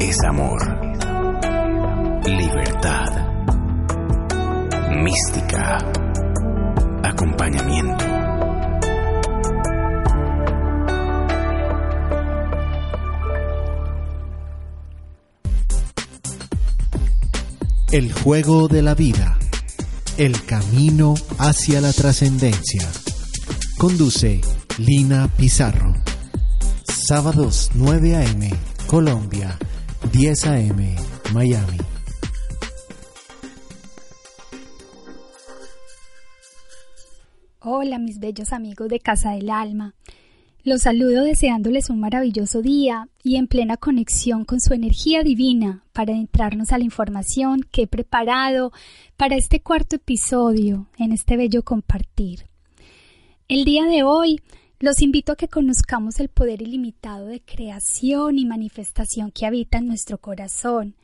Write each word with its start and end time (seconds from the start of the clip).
es 0.00 0.16
amor, 0.26 0.60
libertad, 2.24 3.08
mística, 4.96 5.78
acompañamiento. 7.04 8.04
El 17.92 18.12
juego 18.12 18.68
de 18.68 18.82
la 18.82 18.94
vida. 18.94 19.36
El 20.16 20.44
camino 20.44 21.14
hacia 21.38 21.80
la 21.80 21.92
trascendencia. 21.92 22.88
Conduce 23.76 24.40
Lina 24.78 25.28
Pizarro. 25.36 25.92
Sábados 26.84 27.70
9 27.74 28.16
a.m. 28.16 28.50
Colombia, 28.86 29.56
10 30.08 30.46
a.m. 30.46 30.96
Miami. 31.34 31.76
Hola 37.60 37.98
mis 37.98 38.18
bellos 38.18 38.52
amigos 38.52 38.88
de 38.88 38.98
Casa 38.98 39.32
del 39.32 39.50
Alma. 39.50 39.94
Los 40.64 40.82
saludo 40.82 41.22
deseándoles 41.22 41.90
un 41.90 42.00
maravilloso 42.00 42.62
día 42.62 43.08
y 43.22 43.36
en 43.36 43.46
plena 43.46 43.76
conexión 43.76 44.44
con 44.44 44.60
su 44.60 44.72
energía 44.72 45.22
divina 45.22 45.84
para 45.92 46.14
adentrarnos 46.14 46.72
a 46.72 46.78
la 46.78 46.84
información 46.84 47.60
que 47.70 47.82
he 47.82 47.86
preparado 47.86 48.72
para 49.16 49.36
este 49.36 49.60
cuarto 49.60 49.96
episodio 49.96 50.88
en 50.98 51.12
este 51.12 51.36
bello 51.36 51.62
compartir. 51.62 52.46
El 53.48 53.64
día 53.64 53.84
de 53.84 54.02
hoy 54.02 54.40
los 54.80 55.02
invito 55.02 55.32
a 55.32 55.36
que 55.36 55.48
conozcamos 55.48 56.20
el 56.20 56.30
poder 56.30 56.62
ilimitado 56.62 57.26
de 57.26 57.42
creación 57.42 58.38
y 58.38 58.46
manifestación 58.46 59.30
que 59.30 59.44
habita 59.44 59.76
en 59.76 59.86
nuestro 59.86 60.18
corazón 60.18 60.96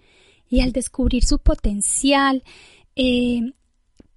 y 0.48 0.60
al 0.60 0.72
descubrir 0.72 1.24
su 1.24 1.38
potencial 1.38 2.42
eh, 2.96 3.52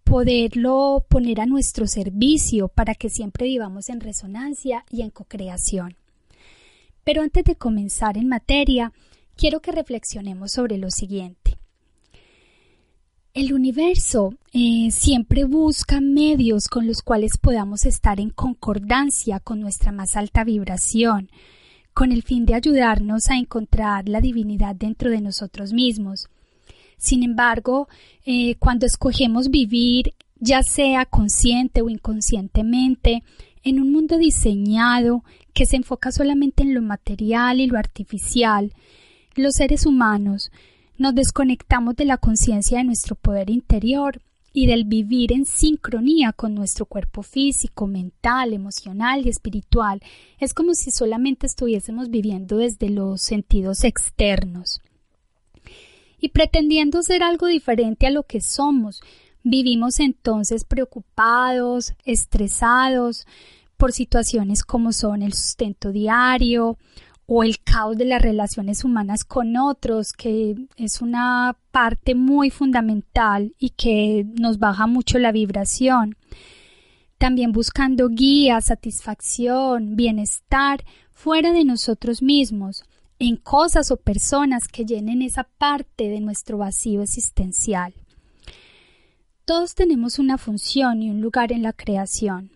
poderlo 0.05 1.05
poner 1.09 1.41
a 1.41 1.45
nuestro 1.45 1.87
servicio 1.87 2.69
para 2.69 2.95
que 2.95 3.09
siempre 3.09 3.47
vivamos 3.47 3.89
en 3.89 3.99
resonancia 3.99 4.85
y 4.89 5.01
en 5.01 5.09
cocreación. 5.09 5.97
Pero 7.03 7.21
antes 7.21 7.43
de 7.43 7.55
comenzar 7.55 8.17
en 8.17 8.29
materia, 8.29 8.93
quiero 9.35 9.59
que 9.59 9.73
reflexionemos 9.73 10.53
sobre 10.53 10.77
lo 10.77 10.89
siguiente. 10.89 11.38
El 13.35 13.53
universo 13.53 14.33
eh, 14.53 14.89
siempre 14.89 15.43
busca 15.43 16.01
medios 16.01 16.67
con 16.67 16.87
los 16.87 17.03
cuales 17.03 17.37
podamos 17.37 17.85
estar 17.85 18.19
en 18.19 18.31
concordancia 18.31 19.39
con 19.39 19.59
nuestra 19.59 19.91
más 19.91 20.15
alta 20.15 20.43
vibración, 20.43 21.29
con 21.93 22.11
el 22.11 22.23
fin 22.23 22.47
de 22.47 22.55
ayudarnos 22.55 23.29
a 23.29 23.35
encontrar 23.37 24.09
la 24.09 24.19
divinidad 24.19 24.75
dentro 24.75 25.11
de 25.11 25.21
nosotros 25.21 25.73
mismos. 25.73 26.27
Sin 26.97 27.21
embargo, 27.21 27.87
eh, 28.25 28.55
cuando 28.55 28.87
escogemos 28.87 29.49
vivir, 29.49 30.15
ya 30.39 30.63
sea 30.63 31.05
consciente 31.05 31.83
o 31.83 31.89
inconscientemente, 31.89 33.23
en 33.63 33.79
un 33.79 33.91
mundo 33.91 34.17
diseñado 34.17 35.23
que 35.53 35.67
se 35.67 35.75
enfoca 35.75 36.11
solamente 36.11 36.63
en 36.63 36.73
lo 36.73 36.81
material 36.81 37.61
y 37.61 37.67
lo 37.67 37.77
artificial, 37.77 38.73
los 39.35 39.53
seres 39.53 39.85
humanos 39.85 40.51
nos 40.99 41.15
desconectamos 41.15 41.95
de 41.95 42.05
la 42.05 42.17
conciencia 42.17 42.77
de 42.77 42.83
nuestro 42.83 43.15
poder 43.15 43.49
interior 43.49 44.21
y 44.51 44.67
del 44.67 44.83
vivir 44.83 45.31
en 45.31 45.45
sincronía 45.45 46.33
con 46.33 46.53
nuestro 46.53 46.85
cuerpo 46.85 47.23
físico, 47.23 47.87
mental, 47.87 48.53
emocional 48.53 49.25
y 49.25 49.29
espiritual. 49.29 50.01
Es 50.39 50.53
como 50.53 50.73
si 50.73 50.91
solamente 50.91 51.47
estuviésemos 51.47 52.09
viviendo 52.09 52.57
desde 52.57 52.89
los 52.89 53.21
sentidos 53.21 53.85
externos 53.85 54.81
y 56.19 56.29
pretendiendo 56.29 57.01
ser 57.01 57.23
algo 57.23 57.47
diferente 57.47 58.05
a 58.05 58.11
lo 58.11 58.23
que 58.23 58.41
somos. 58.41 59.01
Vivimos 59.43 60.01
entonces 60.01 60.65
preocupados, 60.65 61.93
estresados 62.03 63.25
por 63.77 63.93
situaciones 63.93 64.63
como 64.63 64.91
son 64.91 65.21
el 65.21 65.31
sustento 65.31 65.93
diario 65.93 66.77
o 67.31 67.43
el 67.43 67.59
caos 67.59 67.95
de 67.95 68.05
las 68.05 68.23
relaciones 68.23 68.83
humanas 68.83 69.23
con 69.23 69.55
otros, 69.55 70.13
que 70.13 70.55
es 70.77 70.99
una 70.99 71.55
parte 71.69 72.15
muy 72.15 72.49
fundamental 72.49 73.53
y 73.59 73.69
que 73.69 74.25
nos 74.33 74.57
baja 74.57 74.87
mucho 74.87 75.19
la 75.19 75.31
vibración. 75.31 76.17
También 77.19 77.51
buscando 77.51 78.09
guía, 78.09 78.59
satisfacción, 78.61 79.95
bienestar 79.95 80.83
fuera 81.13 81.53
de 81.53 81.65
nosotros 81.65 82.23
mismos, 82.23 82.83
en 83.19 83.35
cosas 83.35 83.91
o 83.91 83.97
personas 83.97 84.67
que 84.67 84.85
llenen 84.85 85.21
esa 85.21 85.43
parte 85.43 86.09
de 86.09 86.21
nuestro 86.21 86.57
vacío 86.57 87.03
existencial. 87.03 87.93
Todos 89.45 89.75
tenemos 89.75 90.17
una 90.17 90.39
función 90.39 91.03
y 91.03 91.11
un 91.11 91.21
lugar 91.21 91.51
en 91.51 91.61
la 91.61 91.73
creación. 91.73 92.49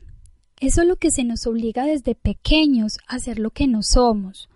Eso 0.59 0.81
es 0.81 0.88
lo 0.88 0.95
que 0.95 1.12
se 1.12 1.23
nos 1.23 1.45
obliga 1.45 1.85
desde 1.85 2.16
pequeños 2.16 2.97
a 3.06 3.19
ser 3.19 3.38
lo 3.38 3.51
que 3.51 3.67
no 3.67 3.83
somos, 3.83 4.50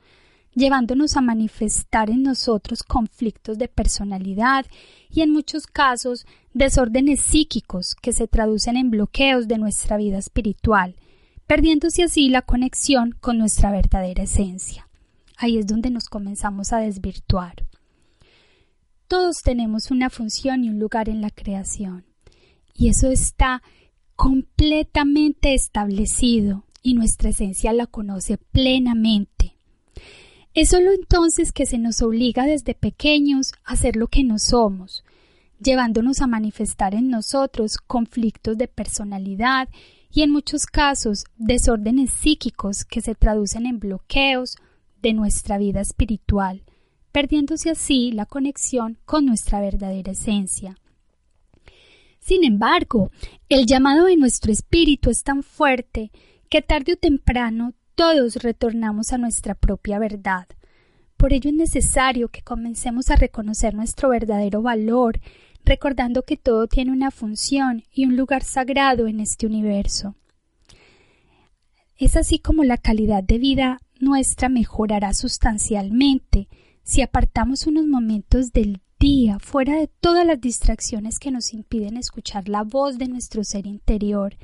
llevándonos 0.57 1.15
a 1.15 1.21
manifestar 1.21 2.09
en 2.09 2.23
nosotros 2.23 2.83
conflictos 2.83 3.57
de 3.57 3.69
personalidad 3.69 4.65
y 5.09 5.21
en 5.21 5.31
muchos 5.31 5.67
casos 5.67 6.25
desórdenes 6.53 7.21
psíquicos 7.21 7.95
que 8.01 8.11
se 8.11 8.27
traducen 8.27 8.75
en 8.75 8.89
bloqueos 8.89 9.47
de 9.47 9.57
nuestra 9.57 9.95
vida 9.95 10.17
espiritual, 10.17 10.95
perdiéndose 11.45 12.03
así 12.03 12.27
la 12.29 12.41
conexión 12.41 13.15
con 13.21 13.37
nuestra 13.37 13.71
verdadera 13.71 14.23
esencia 14.23 14.87
ahí 15.37 15.57
es 15.57 15.67
donde 15.67 15.89
nos 15.89 16.09
comenzamos 16.09 16.73
a 16.73 16.79
desvirtuar. 16.79 17.65
Todos 19.07 19.37
tenemos 19.43 19.91
una 19.91 20.09
función 20.09 20.63
y 20.63 20.69
un 20.69 20.79
lugar 20.79 21.07
en 21.07 21.21
la 21.21 21.29
creación, 21.29 22.03
y 22.73 22.89
eso 22.89 23.09
está 23.09 23.61
completamente 24.15 25.53
establecido 25.53 26.65
y 26.81 26.95
nuestra 26.95 27.29
esencia 27.29 27.71
la 27.71 27.85
conoce 27.85 28.37
plenamente. 28.37 29.55
Es 30.57 30.69
solo 30.69 30.91
entonces 30.91 31.51
que 31.51 31.67
se 31.67 31.77
nos 31.77 32.01
obliga 32.01 32.47
desde 32.47 32.73
pequeños 32.73 33.53
a 33.63 33.75
ser 33.75 33.95
lo 33.95 34.07
que 34.07 34.23
no 34.23 34.39
somos, 34.39 35.03
llevándonos 35.59 36.19
a 36.19 36.25
manifestar 36.25 36.95
en 36.95 37.11
nosotros 37.11 37.77
conflictos 37.77 38.57
de 38.57 38.67
personalidad 38.67 39.69
y 40.11 40.23
en 40.23 40.31
muchos 40.31 40.65
casos 40.65 41.25
desórdenes 41.37 42.09
psíquicos 42.09 42.85
que 42.85 43.01
se 43.01 43.13
traducen 43.13 43.67
en 43.67 43.77
bloqueos, 43.77 44.57
de 44.99 45.13
nuestra 45.13 45.59
vida 45.59 45.79
espiritual, 45.79 46.63
perdiéndose 47.11 47.69
así 47.69 48.11
la 48.11 48.25
conexión 48.25 48.97
con 49.05 49.27
nuestra 49.27 49.61
verdadera 49.61 50.13
esencia. 50.13 50.79
Sin 52.19 52.43
embargo, 52.43 53.11
el 53.47 53.67
llamado 53.67 54.05
de 54.05 54.17
nuestro 54.17 54.51
espíritu 54.51 55.11
es 55.11 55.21
tan 55.21 55.43
fuerte 55.43 56.09
que 56.49 56.63
tarde 56.63 56.93
o 56.93 56.97
temprano 56.97 57.73
todos 57.97 58.35
retornamos 58.35 59.11
a 59.11 59.17
nuestra 59.17 59.55
propia 59.55 59.97
verdad. 59.97 60.47
Por 61.17 61.33
ello 61.33 61.49
es 61.49 61.55
necesario 61.55 62.29
que 62.29 62.43
comencemos 62.43 63.09
a 63.09 63.15
reconocer 63.15 63.73
nuestro 63.73 64.09
verdadero 64.09 64.61
valor, 64.61 65.19
recordando 65.65 66.21
que 66.21 66.37
todo 66.37 66.67
tiene 66.67 66.91
una 66.91 67.09
función 67.09 67.83
y 67.91 68.05
un 68.05 68.15
lugar 68.15 68.43
sagrado 68.43 69.07
en 69.07 69.19
este 69.19 69.47
universo. 69.47 70.13
Es 71.97 72.15
así 72.15 72.37
como 72.37 72.63
la 72.63 72.77
calidad 72.77 73.23
de 73.23 73.39
vida 73.39 73.79
nuestra 73.99 74.47
mejorará 74.47 75.15
sustancialmente 75.15 76.49
si 76.83 77.01
apartamos 77.01 77.65
unos 77.65 77.87
momentos 77.87 78.53
del 78.53 78.79
día 78.99 79.39
fuera 79.39 79.75
de 79.75 79.87
todas 79.87 80.23
las 80.23 80.39
distracciones 80.39 81.17
que 81.17 81.31
nos 81.31 81.51
impiden 81.51 81.97
escuchar 81.97 82.47
la 82.47 82.61
voz 82.61 82.99
de 82.99 83.07
nuestro 83.07 83.43
ser 83.43 83.65
interior, 83.65 84.37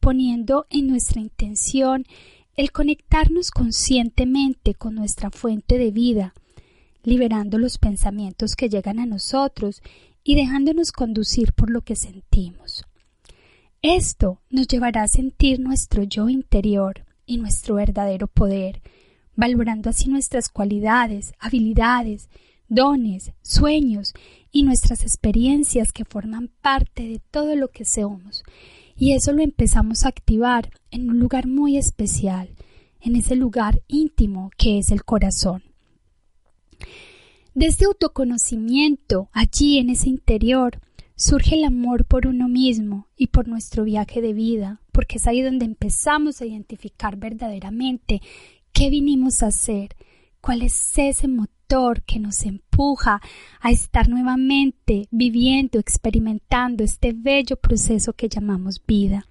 poniendo 0.00 0.66
en 0.68 0.86
nuestra 0.86 1.22
intención 1.22 2.04
el 2.56 2.72
conectarnos 2.72 3.50
conscientemente 3.50 4.74
con 4.74 4.94
nuestra 4.94 5.30
fuente 5.30 5.78
de 5.78 5.90
vida, 5.90 6.34
liberando 7.02 7.58
los 7.58 7.78
pensamientos 7.78 8.56
que 8.56 8.68
llegan 8.68 8.98
a 8.98 9.06
nosotros 9.06 9.82
y 10.22 10.36
dejándonos 10.36 10.92
conducir 10.92 11.52
por 11.52 11.70
lo 11.70 11.82
que 11.82 11.96
sentimos. 11.96 12.84
Esto 13.82 14.40
nos 14.48 14.66
llevará 14.66 15.02
a 15.02 15.08
sentir 15.08 15.60
nuestro 15.60 16.04
yo 16.04 16.28
interior, 16.28 17.04
y 17.26 17.38
nuestro 17.38 17.76
verdadero 17.76 18.26
poder, 18.26 18.82
valorando 19.36 19.90
así 19.90 20.08
nuestras 20.08 20.48
cualidades, 20.48 21.32
habilidades, 21.38 22.28
dones, 22.68 23.32
sueños 23.42 24.12
y 24.50 24.62
nuestras 24.62 25.02
experiencias 25.02 25.92
que 25.92 26.04
forman 26.04 26.50
parte 26.60 27.04
de 27.04 27.20
todo 27.30 27.56
lo 27.56 27.68
que 27.68 27.84
somos. 27.84 28.42
Y 28.96 29.12
eso 29.12 29.32
lo 29.32 29.42
empezamos 29.42 30.04
a 30.04 30.08
activar 30.08 30.70
en 30.90 31.10
un 31.10 31.18
lugar 31.18 31.46
muy 31.46 31.76
especial, 31.76 32.54
en 33.00 33.16
ese 33.16 33.36
lugar 33.36 33.82
íntimo 33.88 34.50
que 34.56 34.78
es 34.78 34.90
el 34.90 35.04
corazón. 35.04 35.62
De 37.54 37.66
este 37.66 37.84
autoconocimiento, 37.84 39.28
allí 39.32 39.78
en 39.78 39.90
ese 39.90 40.08
interior, 40.08 40.80
surge 41.16 41.54
el 41.54 41.64
amor 41.64 42.04
por 42.04 42.26
uno 42.26 42.48
mismo 42.48 43.08
y 43.16 43.28
por 43.28 43.46
nuestro 43.46 43.84
viaje 43.84 44.20
de 44.20 44.32
vida, 44.32 44.80
porque 44.92 45.18
es 45.18 45.26
ahí 45.26 45.42
donde 45.42 45.64
empezamos 45.64 46.40
a 46.40 46.46
identificar 46.46 47.16
verdaderamente 47.16 48.20
qué 48.72 48.90
vinimos 48.90 49.42
a 49.42 49.48
hacer, 49.48 49.94
cuál 50.40 50.62
es 50.62 50.98
ese 50.98 51.28
motor 51.28 51.53
que 52.06 52.20
nos 52.20 52.44
empuja 52.44 53.20
a 53.60 53.70
estar 53.70 54.08
nuevamente 54.08 55.08
viviendo, 55.10 55.80
experimentando 55.80 56.84
este 56.84 57.12
bello 57.12 57.56
proceso 57.56 58.12
que 58.12 58.28
llamamos 58.28 58.80
vida. 58.86 59.26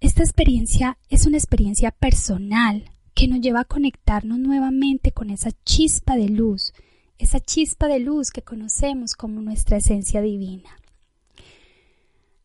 Esta 0.00 0.22
experiencia 0.22 0.96
es 1.10 1.26
una 1.26 1.36
experiencia 1.36 1.90
personal 1.90 2.90
que 3.14 3.28
nos 3.28 3.40
lleva 3.40 3.60
a 3.60 3.64
conectarnos 3.64 4.38
nuevamente 4.38 5.12
con 5.12 5.28
esa 5.28 5.50
chispa 5.64 6.16
de 6.16 6.30
luz, 6.30 6.72
esa 7.18 7.40
chispa 7.40 7.86
de 7.86 7.98
luz 7.98 8.30
que 8.30 8.42
conocemos 8.42 9.14
como 9.14 9.42
nuestra 9.42 9.76
esencia 9.76 10.22
divina. 10.22 10.70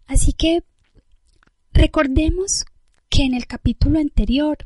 Así 0.06 0.34
que 0.34 0.64
recordemos 1.72 2.66
que 3.10 3.24
en 3.24 3.36
el 3.36 3.48
capítulo 3.48 4.00
anterior 4.00 4.58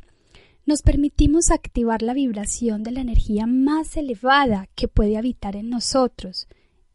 nos 0.68 0.82
permitimos 0.82 1.50
activar 1.50 2.02
la 2.02 2.14
vibración 2.14 2.84
de 2.84 2.92
la 2.92 3.00
energía 3.00 3.48
más 3.48 3.96
elevada 3.96 4.68
que 4.76 4.90
puede 4.90 5.18
habitar 5.18 5.56
en 5.56 5.70
nosotros, 5.70 6.48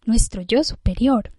nuestro 0.05 0.43
yo 0.43 0.63
superior. 0.63 1.33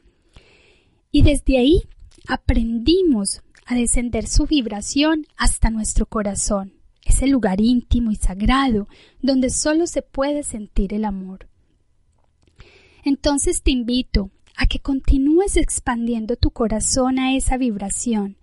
Y 1.12 1.22
desde 1.22 1.60
ahí 1.60 1.84
aprendimos 2.28 3.44
a 3.68 3.76
descender 3.76 4.28
su 4.28 4.48
vibración 4.48 5.28
hasta 5.38 5.70
nuestro 5.70 6.08
corazón, 6.08 6.74
ese 7.06 7.28
lugar 7.28 7.62
íntimo 7.62 8.10
y 8.10 8.16
sagrado 8.16 8.88
donde 9.22 9.52
solo 9.52 9.86
se 9.86 10.02
puede 10.02 10.42
sentir 10.42 10.96
el 10.96 11.06
amor. 11.06 11.48
Entonces 13.04 13.62
te 13.62 13.70
invito 13.70 14.32
a 14.56 14.66
que 14.66 14.80
continúes 14.80 15.56
expandiendo 15.56 16.36
tu 16.36 16.50
corazón 16.50 17.20
a 17.20 17.36
esa 17.36 17.58
vibración 17.58 18.38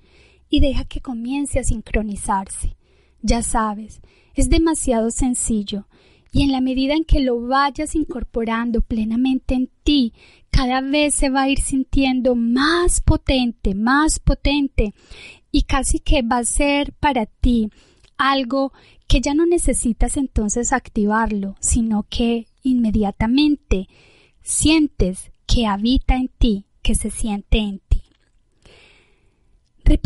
y 0.48 0.60
deja 0.60 0.84
que 0.84 1.00
comience 1.00 1.58
a 1.58 1.64
sincronizarse. 1.64 2.76
Ya 3.22 3.43
sabes, 3.43 4.00
es 4.34 4.49
demasiado 4.49 5.11
sencillo 5.11 5.87
y 6.32 6.43
en 6.44 6.52
la 6.52 6.61
medida 6.61 6.94
en 6.94 7.05
que 7.05 7.20
lo 7.20 7.40
vayas 7.40 7.94
incorporando 7.94 8.82
plenamente 8.82 9.55
en 9.55 9.69
ti, 9.82 10.12
cada 10.50 10.81
vez 10.81 11.14
se 11.14 11.28
va 11.28 11.43
a 11.43 11.49
ir 11.49 11.61
sintiendo 11.61 12.37
más 12.37 13.00
potente, 13.00 13.75
más 13.75 14.20
potente 14.20 14.94
y 15.50 15.62
casi 15.62 15.99
que 15.99 16.22
va 16.22 16.38
a 16.38 16.44
ser 16.44 16.93
para 16.93 17.26
ti 17.26 17.70
algo 18.17 18.72
que 19.08 19.20
ya 19.20 19.34
no 19.34 19.44
necesitas 19.46 20.16
entonces 20.16 20.73
activarlo, 20.73 21.56
sino 21.61 22.06
que 22.08 22.46
inmediatamente 22.62 23.88
sientes 24.43 25.32
que 25.46 25.66
habita 25.66 26.16
en 26.16 26.28
ti, 26.28 26.66
que 26.82 26.94
se 26.94 27.11
siente 27.11 27.58
en 27.58 27.81
ti. 27.88 27.89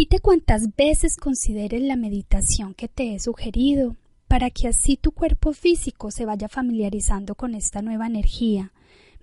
Repite 0.05 0.21
cuantas 0.21 0.77
veces 0.77 1.17
consideres 1.17 1.81
la 1.81 1.97
meditación 1.97 2.75
que 2.75 2.89
te 2.89 3.15
he 3.15 3.19
sugerido 3.19 3.97
para 4.29 4.51
que 4.51 4.69
así 4.69 4.99
tu 4.99 5.13
cuerpo 5.13 5.55
físico 5.55 6.11
se 6.11 6.27
vaya 6.27 6.47
familiarizando 6.51 7.37
con 7.37 7.55
esta 7.55 7.81
nueva 7.81 8.07
energía. 8.07 8.71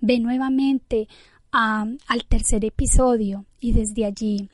Ve 0.00 0.18
nuevamente 0.18 1.06
al 1.52 2.24
tercer 2.28 2.64
episodio 2.64 3.44
y 3.60 3.70
desde 3.74 4.06
allí 4.06 4.48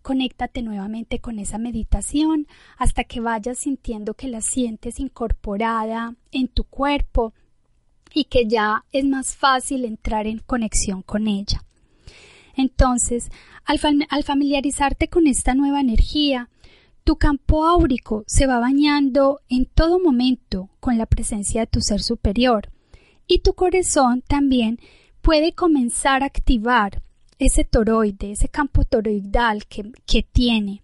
conéctate 0.00 0.62
nuevamente 0.62 1.18
con 1.18 1.38
esa 1.38 1.58
meditación 1.58 2.46
hasta 2.78 3.04
que 3.04 3.20
vayas 3.20 3.58
sintiendo 3.58 4.14
que 4.14 4.28
la 4.28 4.40
sientes 4.40 4.98
incorporada 4.98 6.14
en 6.32 6.48
tu 6.48 6.64
cuerpo 6.64 7.34
y 8.14 8.24
que 8.24 8.46
ya 8.48 8.86
es 8.90 9.04
más 9.04 9.36
fácil 9.36 9.84
entrar 9.84 10.26
en 10.26 10.38
conexión 10.38 11.02
con 11.02 11.28
ella. 11.28 11.62
Entonces, 12.58 13.30
al, 13.64 13.78
familiarizarte 14.24 15.06
con 15.06 15.28
esta 15.28 15.54
nueva 15.54 15.80
energía, 15.80 16.50
tu 17.04 17.14
campo 17.14 17.64
áurico 17.64 18.24
se 18.26 18.48
va 18.48 18.58
bañando 18.58 19.38
en 19.48 19.64
todo 19.64 20.00
momento 20.00 20.68
con 20.80 20.98
la 20.98 21.06
presencia 21.06 21.60
de 21.60 21.66
tu 21.68 21.80
ser 21.80 22.02
superior. 22.02 22.72
Y 23.28 23.38
tu 23.38 23.54
corazón 23.54 24.24
también 24.26 24.80
puede 25.22 25.52
comenzar 25.52 26.24
a 26.24 26.26
activar 26.26 27.00
ese 27.38 27.62
toroide, 27.62 28.32
ese 28.32 28.48
campo 28.48 28.82
toroidal 28.82 29.66
que, 29.66 30.24
tiene. 30.24 30.82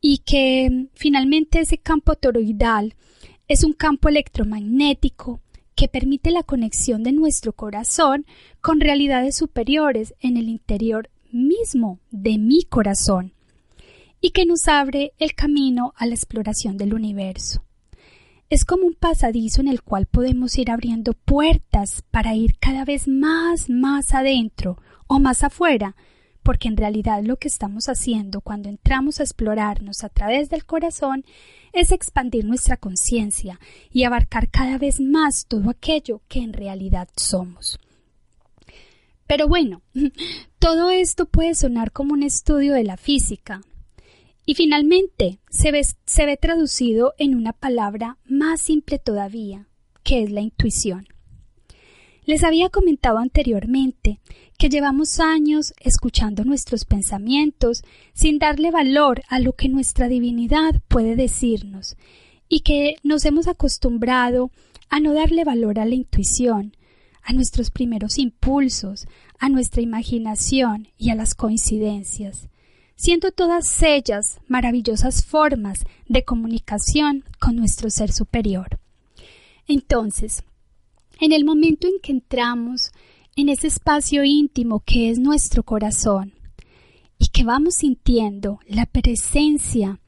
Y 0.00 0.18
que 0.18 0.90
finalmente 0.94 1.58
ese 1.58 1.78
campo 1.78 2.14
toroidal 2.14 2.94
es 3.48 3.64
un 3.64 3.72
campo 3.72 4.08
electromagnético 4.08 5.40
que 5.74 5.88
permite 5.88 6.30
la 6.30 6.42
conexión 6.42 7.02
de 7.02 7.12
nuestro 7.12 7.52
corazón 7.52 8.26
con 8.60 8.80
realidades 8.80 9.36
superiores 9.36 10.14
en 10.20 10.36
el 10.36 10.48
interior 10.48 11.10
mismo 11.30 11.98
de 12.10 12.38
mi 12.38 12.62
corazón 12.64 13.32
y 14.20 14.30
que 14.30 14.46
nos 14.46 14.68
abre 14.68 15.12
el 15.18 15.34
camino 15.34 15.92
a 15.96 16.06
la 16.06 16.14
exploración 16.14 16.76
del 16.76 16.94
universo. 16.94 17.62
Es 18.50 18.64
como 18.64 18.86
un 18.86 18.94
pasadizo 18.94 19.60
en 19.60 19.68
el 19.68 19.82
cual 19.82 20.06
podemos 20.06 20.56
ir 20.58 20.70
abriendo 20.70 21.12
puertas 21.12 22.04
para 22.10 22.34
ir 22.34 22.56
cada 22.58 22.84
vez 22.84 23.08
más, 23.08 23.68
más 23.68 24.14
adentro 24.14 24.78
o 25.06 25.18
más 25.18 25.42
afuera, 25.42 25.96
porque 26.44 26.68
en 26.68 26.76
realidad 26.76 27.22
lo 27.24 27.36
que 27.36 27.48
estamos 27.48 27.88
haciendo 27.88 28.40
cuando 28.40 28.68
entramos 28.68 29.18
a 29.18 29.24
explorarnos 29.24 30.04
a 30.04 30.10
través 30.10 30.50
del 30.50 30.64
corazón 30.64 31.24
es 31.72 31.90
expandir 31.90 32.44
nuestra 32.44 32.76
conciencia 32.76 33.58
y 33.90 34.04
abarcar 34.04 34.50
cada 34.50 34.78
vez 34.78 35.00
más 35.00 35.46
todo 35.46 35.70
aquello 35.70 36.20
que 36.28 36.40
en 36.40 36.52
realidad 36.52 37.08
somos. 37.16 37.80
Pero 39.26 39.48
bueno, 39.48 39.82
todo 40.58 40.90
esto 40.90 41.26
puede 41.26 41.54
sonar 41.54 41.90
como 41.90 42.12
un 42.12 42.22
estudio 42.22 42.74
de 42.74 42.84
la 42.84 42.96
física. 42.96 43.62
Y 44.46 44.54
finalmente 44.54 45.40
se 45.48 45.72
ve, 45.72 45.82
se 46.04 46.26
ve 46.26 46.36
traducido 46.36 47.14
en 47.16 47.34
una 47.34 47.54
palabra 47.54 48.18
más 48.26 48.60
simple 48.60 48.98
todavía, 48.98 49.66
que 50.02 50.22
es 50.22 50.30
la 50.30 50.42
intuición. 50.42 51.06
Les 52.26 52.42
había 52.42 52.70
comentado 52.70 53.18
anteriormente 53.18 54.18
que 54.58 54.70
llevamos 54.70 55.20
años 55.20 55.74
escuchando 55.78 56.44
nuestros 56.44 56.86
pensamientos 56.86 57.82
sin 58.14 58.38
darle 58.38 58.70
valor 58.70 59.22
a 59.28 59.40
lo 59.40 59.52
que 59.52 59.68
nuestra 59.68 60.08
divinidad 60.08 60.80
puede 60.88 61.16
decirnos 61.16 61.96
y 62.48 62.60
que 62.60 62.96
nos 63.02 63.26
hemos 63.26 63.46
acostumbrado 63.46 64.50
a 64.88 65.00
no 65.00 65.12
darle 65.12 65.44
valor 65.44 65.78
a 65.78 65.84
la 65.84 65.94
intuición, 65.94 66.76
a 67.22 67.32
nuestros 67.34 67.70
primeros 67.70 68.16
impulsos, 68.18 69.06
a 69.38 69.50
nuestra 69.50 69.82
imaginación 69.82 70.88
y 70.96 71.10
a 71.10 71.14
las 71.14 71.34
coincidencias, 71.34 72.48
siendo 72.96 73.32
todas 73.32 73.82
ellas 73.82 74.40
maravillosas 74.46 75.24
formas 75.26 75.80
de 76.08 76.24
comunicación 76.24 77.24
con 77.38 77.56
nuestro 77.56 77.90
ser 77.90 78.12
superior. 78.12 78.78
Entonces, 79.66 80.44
en 81.24 81.32
el 81.32 81.46
momento 81.46 81.86
en 81.86 82.00
que 82.02 82.12
entramos 82.12 82.92
en 83.34 83.48
ese 83.48 83.68
espacio 83.68 84.24
íntimo 84.24 84.82
que 84.84 85.08
es 85.08 85.18
nuestro 85.18 85.62
corazón 85.62 86.34
y 87.18 87.28
que 87.28 87.44
vamos 87.44 87.76
sintiendo 87.76 88.60
la 88.66 88.84
presencia 88.84 89.98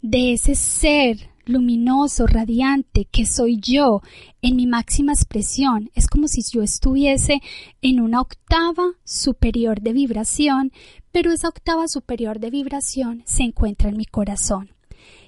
de 0.00 0.32
ese 0.32 0.54
ser 0.54 1.28
luminoso, 1.44 2.26
radiante 2.26 3.04
que 3.04 3.26
soy 3.26 3.60
yo 3.60 4.00
en 4.40 4.56
mi 4.56 4.66
máxima 4.66 5.12
expresión, 5.12 5.90
es 5.94 6.06
como 6.06 6.26
si 6.26 6.40
yo 6.50 6.62
estuviese 6.62 7.42
en 7.82 8.00
una 8.00 8.22
octava 8.22 8.94
superior 9.04 9.82
de 9.82 9.92
vibración, 9.92 10.72
pero 11.10 11.32
esa 11.32 11.48
octava 11.48 11.86
superior 11.86 12.40
de 12.40 12.48
vibración 12.48 13.24
se 13.26 13.42
encuentra 13.42 13.90
en 13.90 13.98
mi 13.98 14.06
corazón. 14.06 14.70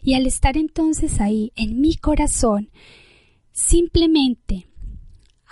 Y 0.02 0.14
al 0.14 0.26
estar 0.26 0.56
entonces 0.56 1.20
ahí 1.20 1.52
en 1.54 1.82
mi 1.82 1.96
corazón, 1.96 2.70
simplemente 3.52 4.68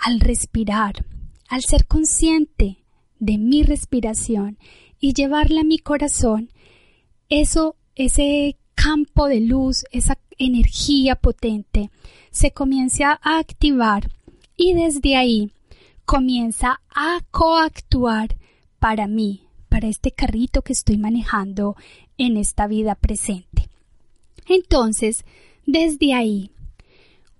al 0.03 0.19
respirar, 0.19 1.05
al 1.47 1.61
ser 1.61 1.87
consciente 1.87 2.83
de 3.19 3.37
mi 3.37 3.63
respiración 3.63 4.57
y 4.99 5.13
llevarla 5.13 5.61
a 5.61 5.65
mi 5.65 5.79
corazón, 5.79 6.49
eso, 7.29 7.75
ese 7.95 8.57
campo 8.75 9.27
de 9.27 9.39
luz, 9.39 9.85
esa 9.91 10.17
energía 10.37 11.15
potente, 11.15 11.89
se 12.31 12.51
comienza 12.51 13.19
a 13.21 13.39
activar 13.39 14.09
y 14.57 14.73
desde 14.73 15.15
ahí 15.15 15.51
comienza 16.05 16.81
a 16.93 17.21
coactuar 17.31 18.35
para 18.79 19.07
mí, 19.07 19.47
para 19.69 19.87
este 19.87 20.11
carrito 20.11 20.63
que 20.63 20.73
estoy 20.73 20.97
manejando 20.97 21.77
en 22.17 22.35
esta 22.35 22.67
vida 22.67 22.95
presente. 22.95 23.69
Entonces, 24.47 25.23
desde 25.65 26.13
ahí, 26.13 26.51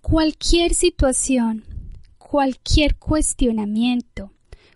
cualquier 0.02 0.74
situación 0.74 1.66
cualquier 2.34 2.96
cuestionamiento, 2.96 4.32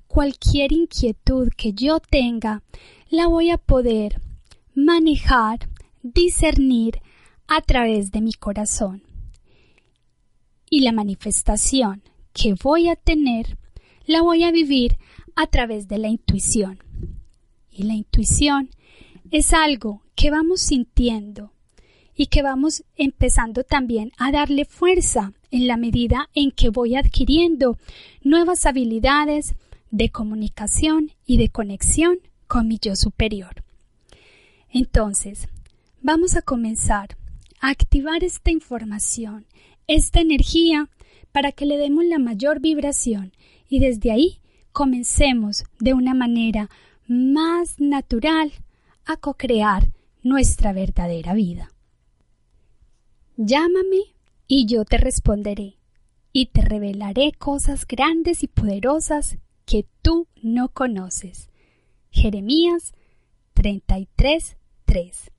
cualquier 0.05 0.71
inquietud 0.71 1.49
que 1.57 1.73
yo 1.73 1.99
tenga, 1.99 2.61
la 3.09 3.25
voy 3.25 3.49
a 3.49 3.57
poder 3.57 4.21
manejar, 4.75 5.67
discernir 6.03 7.01
a 7.47 7.61
través 7.61 8.11
de 8.11 8.21
mi 8.21 8.33
corazón. 8.33 9.01
Y 10.69 10.81
la 10.81 10.91
manifestación 10.91 12.03
que 12.31 12.53
voy 12.63 12.89
a 12.89 12.95
tener, 12.95 13.57
la 14.05 14.21
voy 14.21 14.43
a 14.43 14.51
vivir 14.51 14.95
a 15.35 15.47
través 15.47 15.87
de 15.87 15.97
la 15.97 16.09
intuición. 16.09 16.77
Y 17.71 17.85
la 17.85 17.95
intuición 17.95 18.69
es 19.31 19.51
algo 19.51 20.03
que 20.13 20.29
vamos 20.29 20.61
sintiendo 20.61 21.53
y 22.13 22.27
que 22.27 22.43
vamos 22.43 22.83
empezando 22.97 23.63
también 23.63 24.11
a 24.19 24.31
darle 24.31 24.65
fuerza 24.65 25.33
en 25.51 25.67
la 25.67 25.77
medida 25.77 26.29
en 26.33 26.51
que 26.51 26.69
voy 26.69 26.95
adquiriendo 26.95 27.77
nuevas 28.21 28.65
habilidades 28.65 29.55
de 29.91 30.09
comunicación 30.09 31.11
y 31.25 31.37
de 31.37 31.49
conexión 31.49 32.19
con 32.47 32.67
mi 32.67 32.79
yo 32.81 32.95
superior. 32.95 33.63
Entonces, 34.69 35.47
vamos 36.01 36.35
a 36.35 36.41
comenzar 36.41 37.17
a 37.59 37.69
activar 37.69 38.23
esta 38.23 38.51
información, 38.51 39.45
esta 39.87 40.19
energía, 40.19 40.89
para 41.31 41.51
que 41.51 41.65
le 41.65 41.77
demos 41.77 42.05
la 42.05 42.19
mayor 42.19 42.59
vibración 42.59 43.33
y 43.69 43.79
desde 43.79 44.11
ahí 44.11 44.39
comencemos 44.71 45.63
de 45.79 45.93
una 45.93 46.13
manera 46.13 46.69
más 47.07 47.79
natural 47.79 48.51
a 49.05 49.17
co-crear 49.17 49.91
nuestra 50.23 50.73
verdadera 50.73 51.33
vida. 51.33 51.71
Llámame 53.37 54.16
y 54.47 54.65
yo 54.65 54.85
te 54.85 54.97
responderé, 54.97 55.77
y 56.31 56.47
te 56.47 56.61
revelaré 56.61 57.33
cosas 57.33 57.85
grandes 57.85 58.43
y 58.43 58.47
poderosas 58.47 59.37
que 59.65 59.85
tú 60.01 60.27
no 60.41 60.69
conoces. 60.69 61.49
Jeremías 62.11 62.93
33:3. 63.53 65.31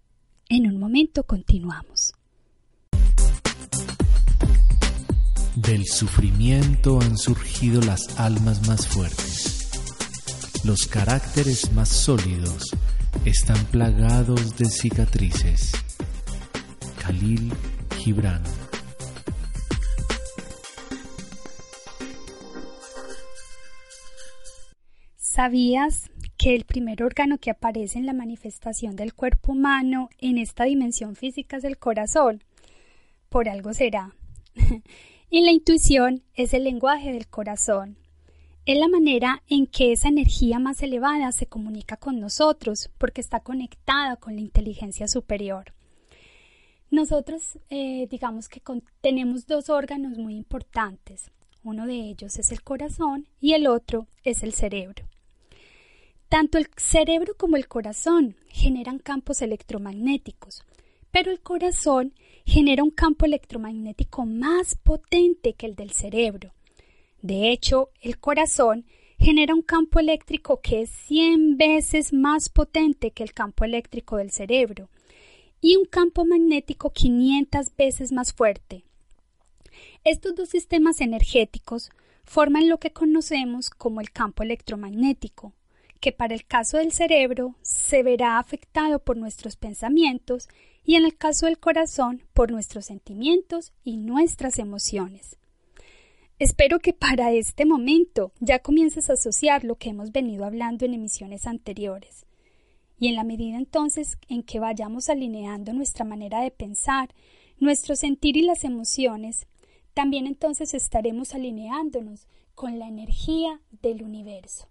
En 0.50 0.66
un 0.66 0.78
momento 0.78 1.24
continuamos. 1.24 2.12
Del 5.56 5.86
sufrimiento 5.86 7.00
han 7.00 7.16
surgido 7.18 7.80
las 7.82 8.18
almas 8.18 8.66
más 8.68 8.86
fuertes. 8.86 9.70
Los 10.64 10.86
caracteres 10.86 11.72
más 11.72 11.88
sólidos 11.88 12.64
están 13.24 13.64
plagados 13.66 14.56
de 14.56 14.66
cicatrices. 14.66 15.72
Khalil 17.00 17.52
Gibran 17.96 18.42
¿Sabías 25.38 26.10
que 26.36 26.56
el 26.56 26.64
primer 26.64 27.00
órgano 27.04 27.38
que 27.38 27.52
aparece 27.52 27.96
en 27.96 28.06
la 28.06 28.12
manifestación 28.12 28.96
del 28.96 29.14
cuerpo 29.14 29.52
humano 29.52 30.10
en 30.18 30.36
esta 30.36 30.64
dimensión 30.64 31.14
física 31.14 31.58
es 31.58 31.62
el 31.62 31.78
corazón? 31.78 32.42
Por 33.28 33.48
algo 33.48 33.72
será. 33.72 34.16
y 35.30 35.42
la 35.42 35.52
intuición 35.52 36.24
es 36.34 36.54
el 36.54 36.64
lenguaje 36.64 37.12
del 37.12 37.28
corazón. 37.28 37.98
Es 38.66 38.78
la 38.80 38.88
manera 38.88 39.44
en 39.46 39.68
que 39.68 39.92
esa 39.92 40.08
energía 40.08 40.58
más 40.58 40.82
elevada 40.82 41.30
se 41.30 41.46
comunica 41.46 41.96
con 41.96 42.18
nosotros, 42.18 42.90
porque 42.98 43.20
está 43.20 43.38
conectada 43.38 44.16
con 44.16 44.34
la 44.34 44.40
inteligencia 44.40 45.06
superior. 45.06 45.72
Nosotros, 46.90 47.60
eh, 47.70 48.08
digamos 48.10 48.48
que 48.48 48.60
tenemos 49.00 49.46
dos 49.46 49.70
órganos 49.70 50.18
muy 50.18 50.34
importantes. 50.34 51.30
Uno 51.62 51.86
de 51.86 51.94
ellos 51.94 52.40
es 52.40 52.50
el 52.50 52.62
corazón 52.62 53.28
y 53.40 53.52
el 53.52 53.68
otro 53.68 54.08
es 54.24 54.42
el 54.42 54.52
cerebro. 54.52 55.06
Tanto 56.28 56.58
el 56.58 56.68
cerebro 56.76 57.34
como 57.36 57.56
el 57.56 57.68
corazón 57.68 58.36
generan 58.48 58.98
campos 58.98 59.40
electromagnéticos, 59.40 60.62
pero 61.10 61.30
el 61.30 61.40
corazón 61.40 62.12
genera 62.44 62.84
un 62.84 62.90
campo 62.90 63.24
electromagnético 63.24 64.26
más 64.26 64.74
potente 64.74 65.54
que 65.54 65.66
el 65.66 65.74
del 65.74 65.92
cerebro. 65.92 66.52
De 67.22 67.50
hecho, 67.50 67.90
el 68.02 68.18
corazón 68.18 68.84
genera 69.18 69.54
un 69.54 69.62
campo 69.62 70.00
eléctrico 70.00 70.60
que 70.60 70.82
es 70.82 70.90
100 70.90 71.56
veces 71.56 72.12
más 72.12 72.50
potente 72.50 73.10
que 73.10 73.22
el 73.22 73.32
campo 73.32 73.64
eléctrico 73.64 74.18
del 74.18 74.30
cerebro 74.30 74.90
y 75.62 75.76
un 75.76 75.86
campo 75.86 76.24
magnético 76.24 76.90
500 76.90 77.74
veces 77.76 78.12
más 78.12 78.34
fuerte. 78.34 78.84
Estos 80.04 80.34
dos 80.34 80.50
sistemas 80.50 81.00
energéticos 81.00 81.90
forman 82.24 82.68
lo 82.68 82.78
que 82.78 82.92
conocemos 82.92 83.70
como 83.70 84.00
el 84.00 84.10
campo 84.10 84.42
electromagnético, 84.42 85.52
que 85.98 86.12
para 86.12 86.34
el 86.34 86.44
caso 86.44 86.78
del 86.78 86.92
cerebro 86.92 87.54
se 87.62 88.02
verá 88.02 88.38
afectado 88.38 88.98
por 88.98 89.16
nuestros 89.16 89.56
pensamientos 89.56 90.48
y 90.84 90.94
en 90.94 91.04
el 91.04 91.16
caso 91.16 91.46
del 91.46 91.58
corazón 91.58 92.22
por 92.32 92.50
nuestros 92.50 92.86
sentimientos 92.86 93.72
y 93.84 93.96
nuestras 93.98 94.58
emociones. 94.58 95.36
Espero 96.38 96.78
que 96.78 96.92
para 96.92 97.32
este 97.32 97.66
momento 97.66 98.32
ya 98.38 98.60
comiences 98.60 99.10
a 99.10 99.14
asociar 99.14 99.64
lo 99.64 99.74
que 99.74 99.90
hemos 99.90 100.12
venido 100.12 100.44
hablando 100.44 100.84
en 100.84 100.94
emisiones 100.94 101.46
anteriores. 101.46 102.26
Y 103.00 103.08
en 103.08 103.16
la 103.16 103.24
medida 103.24 103.56
entonces 103.56 104.18
en 104.28 104.44
que 104.44 104.60
vayamos 104.60 105.08
alineando 105.08 105.72
nuestra 105.72 106.04
manera 106.04 106.40
de 106.40 106.50
pensar, 106.50 107.12
nuestro 107.58 107.96
sentir 107.96 108.36
y 108.36 108.42
las 108.42 108.62
emociones, 108.62 109.48
también 109.94 110.28
entonces 110.28 110.74
estaremos 110.74 111.34
alineándonos 111.34 112.28
con 112.54 112.78
la 112.78 112.86
energía 112.86 113.60
del 113.82 114.04
universo. 114.04 114.68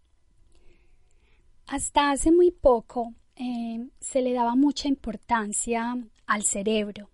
Hasta 1.67 2.11
hace 2.11 2.31
muy 2.31 2.51
poco 2.51 3.13
eh, 3.35 3.89
se 3.99 4.21
le 4.21 4.31
daba 4.31 4.55
mucha 4.55 4.87
importancia 4.87 5.97
al 6.25 6.43
cerebro. 6.43 7.09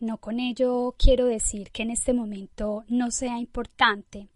No 0.00 0.16
con 0.16 0.40
ello 0.40 0.94
quiero 0.98 1.26
decir 1.26 1.70
que 1.70 1.82
en 1.82 1.90
este 1.90 2.14
momento 2.14 2.84
no 2.88 3.10
sea 3.10 3.38
importante, 3.38 4.28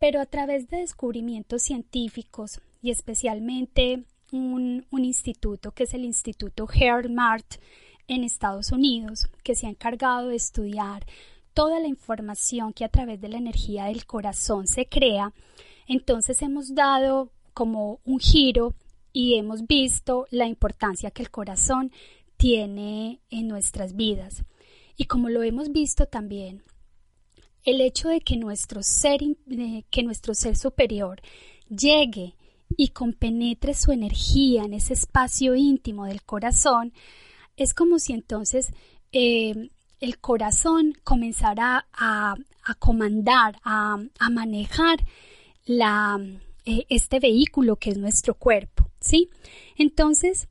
pero 0.00 0.20
a 0.20 0.26
través 0.26 0.68
de 0.68 0.78
descubrimientos 0.78 1.62
científicos 1.62 2.60
y 2.82 2.90
especialmente 2.90 4.02
un, 4.32 4.84
un 4.90 5.04
instituto 5.04 5.70
que 5.70 5.84
es 5.84 5.94
el 5.94 6.04
Instituto 6.04 6.66
Mart 7.08 7.46
en 8.08 8.24
Estados 8.24 8.72
Unidos, 8.72 9.28
que 9.44 9.54
se 9.54 9.66
ha 9.66 9.70
encargado 9.70 10.28
de 10.28 10.36
estudiar 10.36 11.06
toda 11.54 11.78
la 11.78 11.86
información 11.86 12.72
que 12.72 12.84
a 12.84 12.88
través 12.88 13.20
de 13.20 13.28
la 13.28 13.38
energía 13.38 13.84
del 13.84 14.06
corazón 14.06 14.66
se 14.66 14.86
crea, 14.86 15.32
entonces 15.86 16.42
hemos 16.42 16.74
dado 16.74 17.30
como 17.56 18.00
un 18.04 18.20
giro 18.20 18.74
y 19.14 19.36
hemos 19.36 19.66
visto 19.66 20.26
la 20.30 20.46
importancia 20.46 21.10
que 21.10 21.22
el 21.22 21.30
corazón 21.30 21.90
tiene 22.36 23.22
en 23.30 23.48
nuestras 23.48 23.96
vidas. 23.96 24.44
Y 24.98 25.06
como 25.06 25.30
lo 25.30 25.42
hemos 25.42 25.72
visto 25.72 26.04
también, 26.04 26.62
el 27.64 27.80
hecho 27.80 28.10
de 28.10 28.20
que 28.20 28.36
nuestro 28.36 28.82
ser, 28.82 29.20
que 29.88 30.02
nuestro 30.02 30.34
ser 30.34 30.54
superior 30.54 31.22
llegue 31.70 32.34
y 32.76 32.88
compenetre 32.88 33.72
su 33.72 33.90
energía 33.90 34.64
en 34.64 34.74
ese 34.74 34.92
espacio 34.92 35.54
íntimo 35.54 36.04
del 36.04 36.24
corazón, 36.24 36.92
es 37.56 37.72
como 37.72 37.98
si 37.98 38.12
entonces 38.12 38.68
eh, 39.12 39.70
el 40.00 40.18
corazón 40.18 40.92
comenzara 41.04 41.86
a, 41.94 42.34
comandar, 42.78 43.56
a 43.64 43.96
manejar 44.30 44.98
la, 45.64 46.20
eh, 46.66 46.84
este 46.88 47.20
vehículo 47.20 47.76
que 47.76 47.90
es 47.90 47.96
nuestro 47.96 48.34
cuerpo, 48.34 48.90
¿sí? 49.00 49.30
Entonces, 49.76 50.48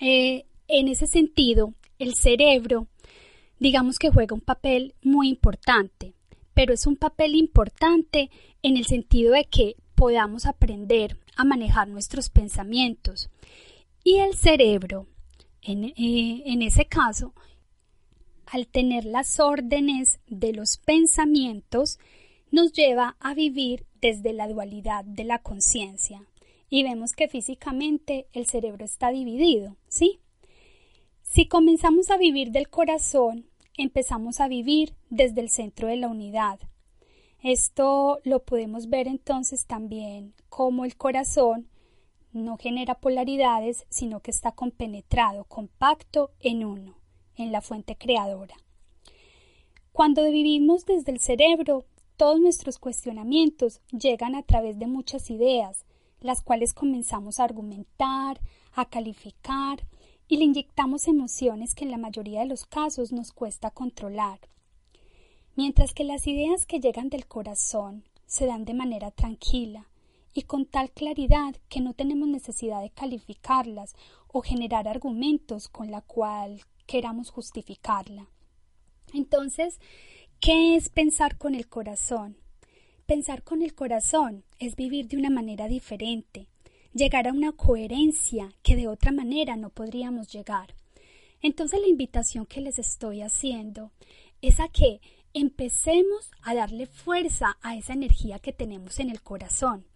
eh, 0.00 0.46
en 0.68 0.86
ese 0.88 1.08
sentido, 1.08 1.74
el 1.98 2.14
cerebro, 2.14 2.86
digamos 3.58 3.98
que 3.98 4.10
juega 4.10 4.34
un 4.34 4.40
papel 4.40 4.94
muy 5.02 5.28
importante, 5.28 6.14
pero 6.54 6.72
es 6.72 6.86
un 6.86 6.96
papel 6.96 7.34
importante 7.34 8.30
en 8.62 8.76
el 8.76 8.86
sentido 8.86 9.32
de 9.32 9.44
que 9.44 9.74
podamos 9.96 10.46
aprender 10.46 11.18
a 11.36 11.44
manejar 11.44 11.88
nuestros 11.88 12.28
pensamientos. 12.28 13.28
Y 14.04 14.18
el 14.18 14.34
cerebro, 14.34 15.08
eh, 15.62 15.92
en 16.46 16.62
ese 16.62 16.86
caso, 16.86 17.34
al 18.46 18.68
tener 18.68 19.04
las 19.04 19.40
órdenes 19.40 20.20
de 20.28 20.52
los 20.52 20.76
pensamientos, 20.78 21.98
nos 22.50 22.72
lleva 22.72 23.16
a 23.20 23.34
vivir 23.34 23.86
desde 24.00 24.32
la 24.32 24.48
dualidad 24.48 25.04
de 25.04 25.24
la 25.24 25.38
conciencia. 25.40 26.24
Y 26.68 26.82
vemos 26.82 27.12
que 27.12 27.28
físicamente 27.28 28.26
el 28.32 28.46
cerebro 28.46 28.84
está 28.84 29.10
dividido, 29.10 29.76
¿sí? 29.88 30.20
Si 31.22 31.46
comenzamos 31.46 32.10
a 32.10 32.16
vivir 32.16 32.50
del 32.50 32.68
corazón, 32.68 33.46
empezamos 33.76 34.40
a 34.40 34.48
vivir 34.48 34.94
desde 35.10 35.40
el 35.40 35.50
centro 35.50 35.88
de 35.88 35.96
la 35.96 36.08
unidad. 36.08 36.58
Esto 37.42 38.18
lo 38.24 38.42
podemos 38.42 38.88
ver 38.88 39.06
entonces 39.06 39.66
también 39.66 40.34
como 40.48 40.84
el 40.84 40.96
corazón 40.96 41.68
no 42.32 42.56
genera 42.56 42.94
polaridades, 42.94 43.86
sino 43.88 44.20
que 44.20 44.30
está 44.30 44.52
compenetrado, 44.52 45.44
compacto 45.44 46.30
en 46.40 46.64
uno, 46.64 46.94
en 47.34 47.52
la 47.52 47.60
fuente 47.60 47.96
creadora. 47.96 48.56
Cuando 49.92 50.30
vivimos 50.30 50.84
desde 50.84 51.12
el 51.12 51.20
cerebro, 51.20 51.84
todos 52.16 52.40
nuestros 52.40 52.78
cuestionamientos 52.78 53.80
llegan 53.90 54.34
a 54.34 54.42
través 54.42 54.78
de 54.78 54.86
muchas 54.86 55.30
ideas, 55.30 55.84
las 56.20 56.42
cuales 56.42 56.74
comenzamos 56.74 57.38
a 57.38 57.44
argumentar, 57.44 58.40
a 58.72 58.86
calificar 58.86 59.86
y 60.28 60.38
le 60.38 60.44
inyectamos 60.44 61.08
emociones 61.08 61.74
que 61.74 61.84
en 61.84 61.90
la 61.90 61.98
mayoría 61.98 62.40
de 62.40 62.46
los 62.46 62.66
casos 62.66 63.12
nos 63.12 63.32
cuesta 63.32 63.70
controlar. 63.70 64.40
Mientras 65.54 65.94
que 65.94 66.04
las 66.04 66.26
ideas 66.26 66.66
que 66.66 66.80
llegan 66.80 67.08
del 67.08 67.26
corazón 67.26 68.04
se 68.26 68.46
dan 68.46 68.64
de 68.64 68.74
manera 68.74 69.10
tranquila 69.10 69.88
y 70.34 70.42
con 70.42 70.66
tal 70.66 70.90
claridad 70.90 71.56
que 71.68 71.80
no 71.80 71.94
tenemos 71.94 72.28
necesidad 72.28 72.82
de 72.82 72.90
calificarlas 72.90 73.94
o 74.28 74.42
generar 74.42 74.88
argumentos 74.88 75.68
con 75.68 75.90
la 75.90 76.02
cual 76.02 76.62
queramos 76.86 77.30
justificarla. 77.30 78.28
Entonces, 79.14 79.78
¿Qué 80.40 80.76
es 80.76 80.90
pensar 80.90 81.38
con 81.38 81.54
el 81.54 81.66
corazón? 81.66 82.36
Pensar 83.06 83.42
con 83.42 83.62
el 83.62 83.74
corazón 83.74 84.44
es 84.58 84.76
vivir 84.76 85.08
de 85.08 85.16
una 85.16 85.30
manera 85.30 85.66
diferente, 85.66 86.46
llegar 86.92 87.26
a 87.26 87.32
una 87.32 87.52
coherencia 87.52 88.52
que 88.62 88.76
de 88.76 88.86
otra 88.86 89.12
manera 89.12 89.56
no 89.56 89.70
podríamos 89.70 90.28
llegar. 90.28 90.74
Entonces 91.40 91.80
la 91.80 91.88
invitación 91.88 92.46
que 92.46 92.60
les 92.60 92.78
estoy 92.78 93.22
haciendo 93.22 93.92
es 94.42 94.60
a 94.60 94.68
que 94.68 95.00
empecemos 95.32 96.30
a 96.42 96.54
darle 96.54 96.86
fuerza 96.86 97.56
a 97.62 97.76
esa 97.76 97.94
energía 97.94 98.38
que 98.38 98.52
tenemos 98.52 99.00
en 99.00 99.10
el 99.10 99.22
corazón 99.22 99.86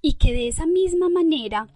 y 0.00 0.14
que 0.14 0.32
de 0.32 0.48
esa 0.48 0.66
misma 0.66 1.08
manera 1.08 1.66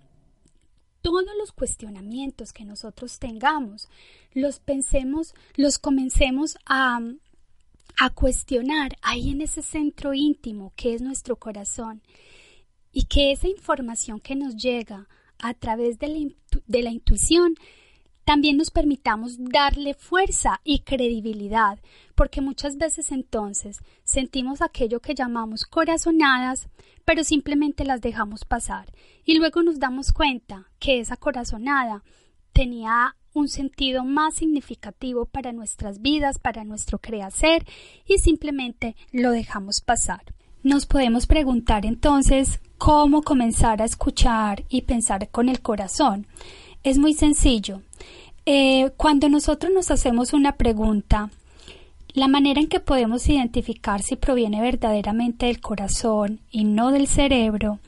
todos 1.00 1.24
los 1.38 1.50
cuestionamientos 1.50 2.52
que 2.52 2.64
nosotros 2.64 3.18
tengamos 3.18 3.88
los 4.34 4.60
pensemos, 4.60 5.34
los 5.56 5.78
comencemos 5.78 6.56
a, 6.64 7.00
a 7.98 8.10
cuestionar 8.10 8.96
ahí 9.02 9.30
en 9.30 9.40
ese 9.40 9.62
centro 9.62 10.14
íntimo 10.14 10.72
que 10.76 10.94
es 10.94 11.02
nuestro 11.02 11.36
corazón 11.36 12.02
y 12.92 13.04
que 13.04 13.32
esa 13.32 13.48
información 13.48 14.20
que 14.20 14.36
nos 14.36 14.56
llega 14.56 15.08
a 15.38 15.54
través 15.54 15.98
de 15.98 16.08
la, 16.08 16.60
de 16.66 16.82
la 16.82 16.90
intuición 16.90 17.54
también 18.24 18.56
nos 18.56 18.70
permitamos 18.70 19.36
darle 19.38 19.94
fuerza 19.94 20.60
y 20.62 20.80
credibilidad, 20.80 21.80
porque 22.14 22.40
muchas 22.40 22.76
veces 22.76 23.10
entonces 23.10 23.80
sentimos 24.04 24.62
aquello 24.62 25.00
que 25.00 25.14
llamamos 25.14 25.64
corazonadas, 25.64 26.68
pero 27.04 27.24
simplemente 27.24 27.84
las 27.84 28.00
dejamos 28.00 28.44
pasar. 28.44 28.92
Y 29.24 29.36
luego 29.36 29.62
nos 29.62 29.80
damos 29.80 30.12
cuenta 30.12 30.68
que 30.78 31.00
esa 31.00 31.16
corazonada 31.16 32.04
tenía 32.52 33.16
un 33.34 33.48
sentido 33.48 34.04
más 34.04 34.34
significativo 34.34 35.26
para 35.26 35.52
nuestras 35.52 36.02
vidas, 36.02 36.38
para 36.38 36.64
nuestro 36.64 36.98
creacer 36.98 37.66
y 38.06 38.18
simplemente 38.18 38.96
lo 39.12 39.30
dejamos 39.30 39.80
pasar. 39.80 40.22
Nos 40.62 40.86
podemos 40.86 41.26
preguntar 41.26 41.86
entonces 41.86 42.60
cómo 42.78 43.22
comenzar 43.22 43.82
a 43.82 43.84
escuchar 43.84 44.64
y 44.68 44.82
pensar 44.82 45.28
con 45.30 45.48
el 45.48 45.60
corazón. 45.60 46.26
Es 46.84 46.98
muy 46.98 47.14
sencillo. 47.14 47.82
Eh, 48.44 48.90
cuando 48.96 49.28
nosotros 49.28 49.72
nos 49.72 49.90
hacemos 49.90 50.32
una 50.32 50.56
pregunta, 50.56 51.30
la 52.14 52.28
manera 52.28 52.60
en 52.60 52.68
que 52.68 52.80
podemos 52.80 53.28
identificar 53.28 54.02
si 54.02 54.16
proviene 54.16 54.60
verdaderamente 54.60 55.46
del 55.46 55.60
corazón 55.60 56.40
y 56.50 56.64
no 56.64 56.90
del 56.90 57.06
cerebro 57.06 57.78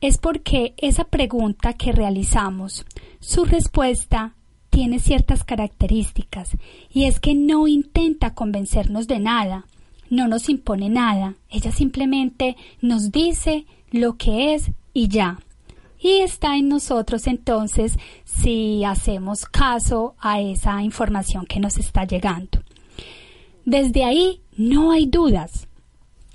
es 0.00 0.16
porque 0.16 0.74
esa 0.78 1.04
pregunta 1.04 1.74
que 1.74 1.92
realizamos, 1.92 2.86
su 3.20 3.44
respuesta 3.44 4.34
tiene 4.70 4.98
ciertas 4.98 5.44
características 5.44 6.56
y 6.90 7.04
es 7.04 7.20
que 7.20 7.34
no 7.34 7.68
intenta 7.68 8.34
convencernos 8.34 9.06
de 9.06 9.18
nada, 9.18 9.66
no 10.08 10.28
nos 10.28 10.48
impone 10.48 10.88
nada, 10.88 11.34
ella 11.50 11.72
simplemente 11.72 12.56
nos 12.80 13.12
dice 13.12 13.66
lo 13.90 14.16
que 14.16 14.54
es 14.54 14.70
y 14.94 15.08
ya 15.08 15.38
y 16.00 16.20
está 16.20 16.56
en 16.56 16.68
nosotros 16.68 17.26
entonces 17.26 17.98
si 18.24 18.84
hacemos 18.84 19.44
caso 19.44 20.14
a 20.18 20.40
esa 20.40 20.82
información 20.82 21.44
que 21.46 21.60
nos 21.60 21.76
está 21.76 22.06
llegando. 22.06 22.62
Desde 23.66 24.04
ahí 24.04 24.40
no 24.56 24.92
hay 24.92 25.06
dudas. 25.06 25.68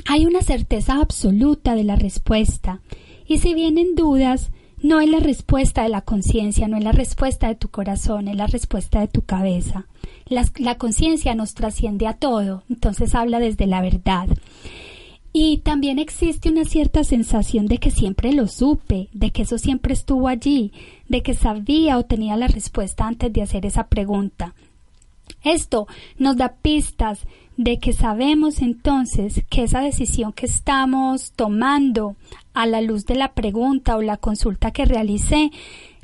Hay 0.05 0.25
una 0.25 0.41
certeza 0.41 1.01
absoluta 1.01 1.73
de 1.73 1.83
la 1.83 1.95
respuesta. 1.95 2.81
Y 3.27 3.39
si 3.39 3.55
vienen 3.55 3.95
dudas, 3.95 4.51
no 4.85 5.01
es 5.01 5.09
la 5.09 5.19
respuesta 5.19 5.81
de 5.81 5.89
la 5.89 6.01
conciencia, 6.01 6.67
no 6.67 6.77
es 6.77 6.83
la 6.83 6.91
respuesta 6.91 7.47
de 7.47 7.55
tu 7.55 7.69
corazón, 7.69 8.27
es 8.27 8.35
la 8.35 8.45
respuesta 8.45 8.99
de 8.99 9.07
tu 9.07 9.23
cabeza. 9.23 9.87
La, 10.27 10.77
conciencia 10.77 11.33
nos 11.33 11.55
trasciende 11.55 12.05
a 12.05 12.13
todo, 12.13 12.61
entonces 12.69 13.15
habla 13.15 13.39
desde 13.39 13.65
la 13.65 13.81
verdad. 13.81 14.27
Y 15.33 15.57
también 15.57 15.97
existe 15.97 16.49
una 16.49 16.65
cierta 16.65 17.03
sensación 17.03 17.65
de 17.65 17.79
que 17.79 17.89
siempre 17.89 18.31
lo 18.31 18.47
supe, 18.47 19.09
de 19.11 19.31
que 19.31 19.41
eso 19.41 19.57
siempre 19.57 19.91
estuvo 19.91 20.27
allí, 20.27 20.71
de 21.09 21.23
que 21.23 21.33
sabía 21.33 21.97
o 21.97 22.05
tenía 22.05 22.37
la 22.37 22.47
respuesta 22.47 23.07
antes 23.07 23.33
de 23.33 23.41
hacer 23.41 23.65
esa 23.65 23.87
pregunta. 23.87 24.53
Esto 25.43 25.87
nos 26.19 26.37
da 26.37 26.57
pistas 26.61 27.21
de 27.57 27.79
que 27.79 27.93
sabemos 27.93 28.61
entonces 28.61 29.43
que 29.49 29.63
esa 29.63 29.81
decisión 29.81 30.33
que 30.33 30.45
estamos 30.45 31.31
tomando 31.35 32.15
a 32.53 32.65
la 32.65 32.81
luz 32.81 33.05
de 33.05 33.15
la 33.15 33.33
pregunta 33.33 33.95
o 33.95 34.01
la 34.01 34.17
consulta 34.17 34.71
que 34.71 34.85
realicé 34.85 35.51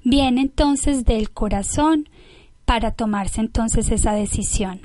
viene 0.03 0.41
entonces 0.41 1.05
del 1.05 1.31
corazón 1.31 2.09
para 2.65 2.91
tomarse 2.91 3.41
entonces 3.41 3.91
esa 3.91 4.13
decisión. 4.13 4.81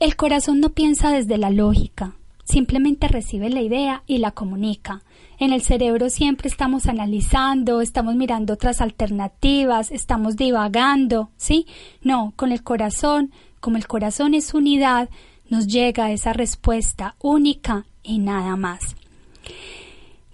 El 0.00 0.16
corazón 0.16 0.60
no 0.60 0.70
piensa 0.70 1.10
desde 1.10 1.38
la 1.38 1.50
lógica, 1.50 2.16
simplemente 2.44 3.08
recibe 3.08 3.50
la 3.50 3.62
idea 3.62 4.02
y 4.06 4.18
la 4.18 4.32
comunica. 4.32 5.02
En 5.38 5.52
el 5.52 5.62
cerebro 5.62 6.10
siempre 6.10 6.48
estamos 6.48 6.86
analizando, 6.86 7.80
estamos 7.80 8.14
mirando 8.16 8.52
otras 8.52 8.80
alternativas, 8.80 9.90
estamos 9.90 10.36
divagando, 10.36 11.30
¿sí? 11.36 11.66
No, 12.02 12.32
con 12.36 12.52
el 12.52 12.62
corazón, 12.62 13.32
como 13.62 13.76
el 13.76 13.86
corazón 13.86 14.34
es 14.34 14.54
unidad, 14.54 15.08
nos 15.48 15.68
llega 15.68 16.10
esa 16.10 16.32
respuesta 16.32 17.14
única 17.20 17.86
y 18.02 18.18
nada 18.18 18.56
más. 18.56 18.96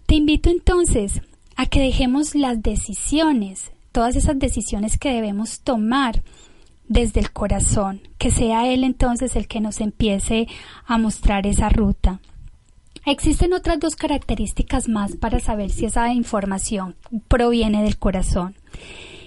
Te 0.07 0.15
invito 0.15 0.49
entonces 0.49 1.21
a 1.55 1.67
que 1.67 1.79
dejemos 1.79 2.35
las 2.35 2.63
decisiones, 2.63 3.71
todas 3.93 4.17
esas 4.17 4.39
decisiones 4.39 4.97
que 4.97 5.13
debemos 5.13 5.61
tomar 5.61 6.23
desde 6.89 7.21
el 7.21 7.31
corazón, 7.31 8.01
que 8.17 8.31
sea 8.31 8.67
Él 8.67 8.83
entonces 8.83 9.37
el 9.37 9.47
que 9.47 9.61
nos 9.61 9.83
empiece 9.83 10.49
a 10.87 10.97
mostrar 10.97 11.47
esa 11.47 11.69
ruta. 11.69 12.21
Existen 13.05 13.53
otras 13.53 13.79
dos 13.79 13.95
características 13.95 14.89
más 14.89 15.17
para 15.17 15.39
saber 15.39 15.69
si 15.69 15.85
esa 15.85 16.15
información 16.15 16.97
proviene 17.29 17.83
del 17.83 17.99
corazón. 17.99 18.55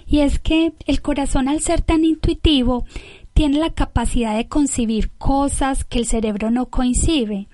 Y 0.08 0.22
es 0.22 0.40
que 0.40 0.74
el 0.88 1.02
corazón 1.02 1.48
al 1.48 1.62
ser 1.62 1.82
tan 1.82 2.04
intuitivo 2.04 2.86
tiene 3.42 3.58
la 3.58 3.74
capacidad 3.74 4.38
de 4.38 4.48
concebir 4.48 5.10
cosas 5.18 5.84
que 5.84 5.98
el 5.98 6.06
cerebro 6.06 6.52
no 6.52 6.68
coincide. 6.68 7.48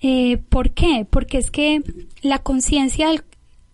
Eh, 0.00 0.38
¿Por 0.38 0.70
qué? 0.70 1.06
Porque 1.10 1.36
es 1.36 1.50
que 1.50 1.82
la 2.22 2.38
conciencia 2.38 3.10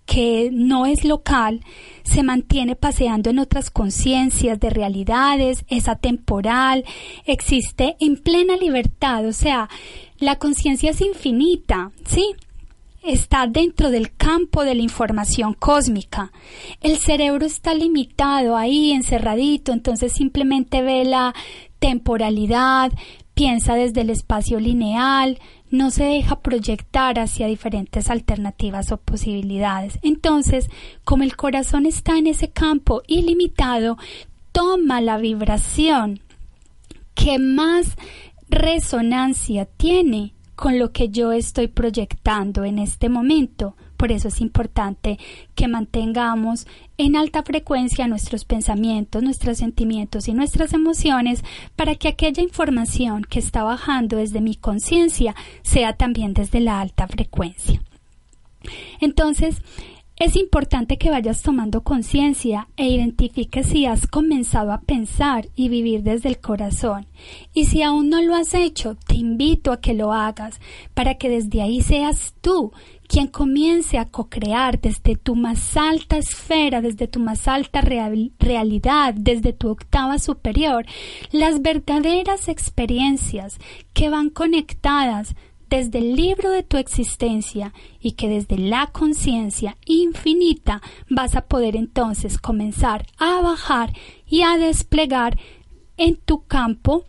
que 0.05 0.51
no 0.53 0.85
es 0.85 1.05
local 1.05 1.61
se 2.03 2.25
mantiene 2.25 2.75
paseando 2.75 3.31
en 3.31 3.39
otras 3.39 3.71
conciencias 3.71 4.59
de 4.59 4.69
realidades, 4.69 5.65
es 5.69 5.87
atemporal, 5.87 6.85
existe 7.25 7.95
en 8.01 8.17
plena 8.17 8.57
libertad, 8.57 9.25
o 9.25 9.33
sea, 9.33 9.69
la 10.19 10.41
conciencia 10.41 10.91
es 10.91 11.01
infinita, 11.01 11.93
¿sí? 12.05 12.35
Está 13.05 13.47
dentro 13.47 13.91
del 13.91 14.17
campo 14.17 14.65
de 14.65 14.75
la 14.75 14.83
información 14.83 15.53
cósmica. 15.53 16.33
El 16.81 16.97
cerebro 16.97 17.45
está 17.45 17.75
limitado 17.75 18.57
ahí, 18.57 18.93
encerradito, 18.93 19.73
entonces 19.73 20.13
simplemente 20.13 20.81
ve 20.81 21.05
la 21.05 21.35
temporalidad, 21.79 22.93
piensa 23.35 23.75
desde 23.75 24.01
el 24.01 24.11
espacio 24.11 24.59
lineal, 24.59 25.39
no 25.71 25.91
se 25.91 26.05
deja 26.05 26.41
proyectar 26.41 27.19
hacia 27.19 27.47
diferentes 27.47 28.09
alternativas 28.09 28.91
o 28.91 28.97
posibilidades. 28.97 29.99
Entonces, 30.03 30.71
como 31.05 31.25
el 31.25 31.37
corazón 31.37 31.85
está 31.85 32.17
en 32.17 32.27
ese 32.27 32.49
campo 32.49 33.03
ilimitado, 33.07 33.99
toma 34.53 35.01
la 35.01 35.19
vibración 35.19 36.21
que 37.15 37.39
más 37.39 37.97
resonancia 38.49 39.67
tiene 39.67 40.34
con 40.57 40.79
lo 40.79 40.93
que 40.93 41.09
yo 41.09 41.33
estoy 41.33 41.69
proyectando 41.69 42.65
en 42.65 42.79
este 42.79 43.09
momento. 43.09 43.77
Por 43.97 44.13
eso 44.13 44.29
es 44.29 44.41
importante 44.41 45.19
que 45.55 45.69
mantengamos 45.69 46.67
en 46.99 47.17
alta 47.17 47.43
frecuencia 47.43 48.07
nuestros 48.07 48.45
pensamientos, 48.45 49.23
nuestros 49.23 49.59
sentimientos 49.59 50.29
y 50.29 50.35
nuestras 50.35 50.73
emociones 50.73 51.43
para 51.77 51.95
que 51.95 52.09
aquella 52.09 52.43
información 52.43 53.23
que 53.23 53.39
está 53.39 53.63
bajando 53.63 54.17
desde 54.17 54.41
mi 54.41 54.57
conciencia 54.57 55.35
sea 55.63 55.95
también 55.95 56.35
desde 56.35 56.61
la 56.61 56.81
alta 56.81 57.07
frecuencia. 57.07 57.81
Entonces, 59.01 59.63
es 60.17 60.37
importante 60.37 60.97
que 60.97 61.11
vayas 61.11 61.43
tomando 61.43 61.83
conciencia 61.83 62.69
e 62.77 62.87
identifiques 62.87 63.67
si 63.67 63.85
has 63.85 64.07
comenzado 64.07 64.73
a 64.73 64.81
pensar 64.81 65.49
y 65.57 65.69
vivir 65.69 66.05
desde 66.05 66.29
el 66.29 66.39
corazón. 66.39 67.07
Y 67.53 67.67
si 67.67 67.83
aún 67.83 68.11
no 68.11 68.23
lo 68.23 68.37
has 68.37 68.55
hecho, 68.55 68.97
te 69.07 69.17
invito 69.17 69.73
a 69.73 69.81
que 69.81 69.93
lo 69.93 70.13
hagas 70.13 70.61
para 70.95 71.17
que 71.17 71.29
desde 71.29 71.63
ahí 71.63 71.83
seas 71.83 72.35
tú 72.41 72.73
quien 73.09 73.27
comience 73.27 73.99
a 73.99 74.07
co-crear 74.07 74.81
desde 74.81 75.17
tu 75.17 75.35
más 75.35 75.77
alta 75.77 76.17
esfera, 76.17 76.81
desde 76.81 77.09
tu 77.09 77.19
más 77.19 77.49
alta 77.49 77.81
realidad, 77.81 79.15
desde 79.15 79.53
tu 79.53 79.69
octava 79.69 80.19
superior, 80.21 80.87
las 81.33 81.61
verdaderas 81.61 82.49
experiencias 82.49 83.59
que 83.93 84.11
van 84.11 84.31
conectadas 84.31 85.35
desde 85.75 85.99
el 85.99 86.15
libro 86.15 86.51
de 86.51 86.63
tu 86.63 86.77
existencia 86.77 87.73
y 87.99 88.13
que 88.13 88.29
desde 88.29 88.59
la 88.59 88.87
conciencia 88.93 89.77
infinita 89.87 90.81
vas 91.11 91.35
a 91.35 91.47
poder 91.47 91.75
entonces 91.75 92.39
comenzar 92.39 93.07
a 93.19 93.41
bajar 93.41 93.93
y 94.25 94.43
a 94.43 94.57
desplegar 94.57 95.37
en 95.97 96.15
tu 96.15 96.45
campo 96.45 97.07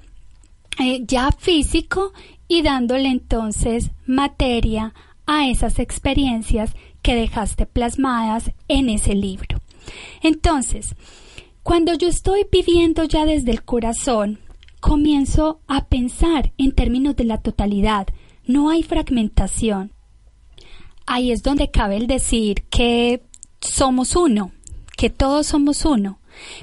eh, 0.80 1.04
ya 1.06 1.32
físico 1.32 2.12
y 2.47 2.63
dándole 2.63 3.10
entonces 3.10 3.91
materia 4.08 4.95
a 5.28 5.47
esas 5.47 5.78
experiencias 5.78 6.73
que 7.04 7.13
dejaste 7.13 7.67
plasmadas 7.67 8.51
en 8.67 8.89
ese 8.89 9.13
libro. 9.13 9.62
Entonces, 10.23 10.95
cuando 11.62 11.93
yo 11.93 12.08
estoy 12.08 12.47
viviendo 12.51 13.04
ya 13.04 13.25
desde 13.25 13.51
el 13.51 13.63
corazón, 13.63 14.39
comienzo 14.80 15.60
a 15.67 15.86
pensar 15.86 16.51
en 16.58 16.71
términos 16.71 17.15
de 17.15 17.25
la 17.25 17.38
totalidad, 17.38 18.08
no 18.45 18.69
hay 18.69 18.84
fragmentación. 18.84 19.91
Ahí 21.05 21.31
es 21.31 21.43
donde 21.43 21.69
cabe 21.71 21.97
el 21.97 22.08
decir 22.08 22.63
que 22.69 23.23
somos 23.60 24.15
uno, 24.15 24.51
que 24.97 25.10
todos 25.10 25.47
somos 25.47 25.86
uno. 25.86 26.19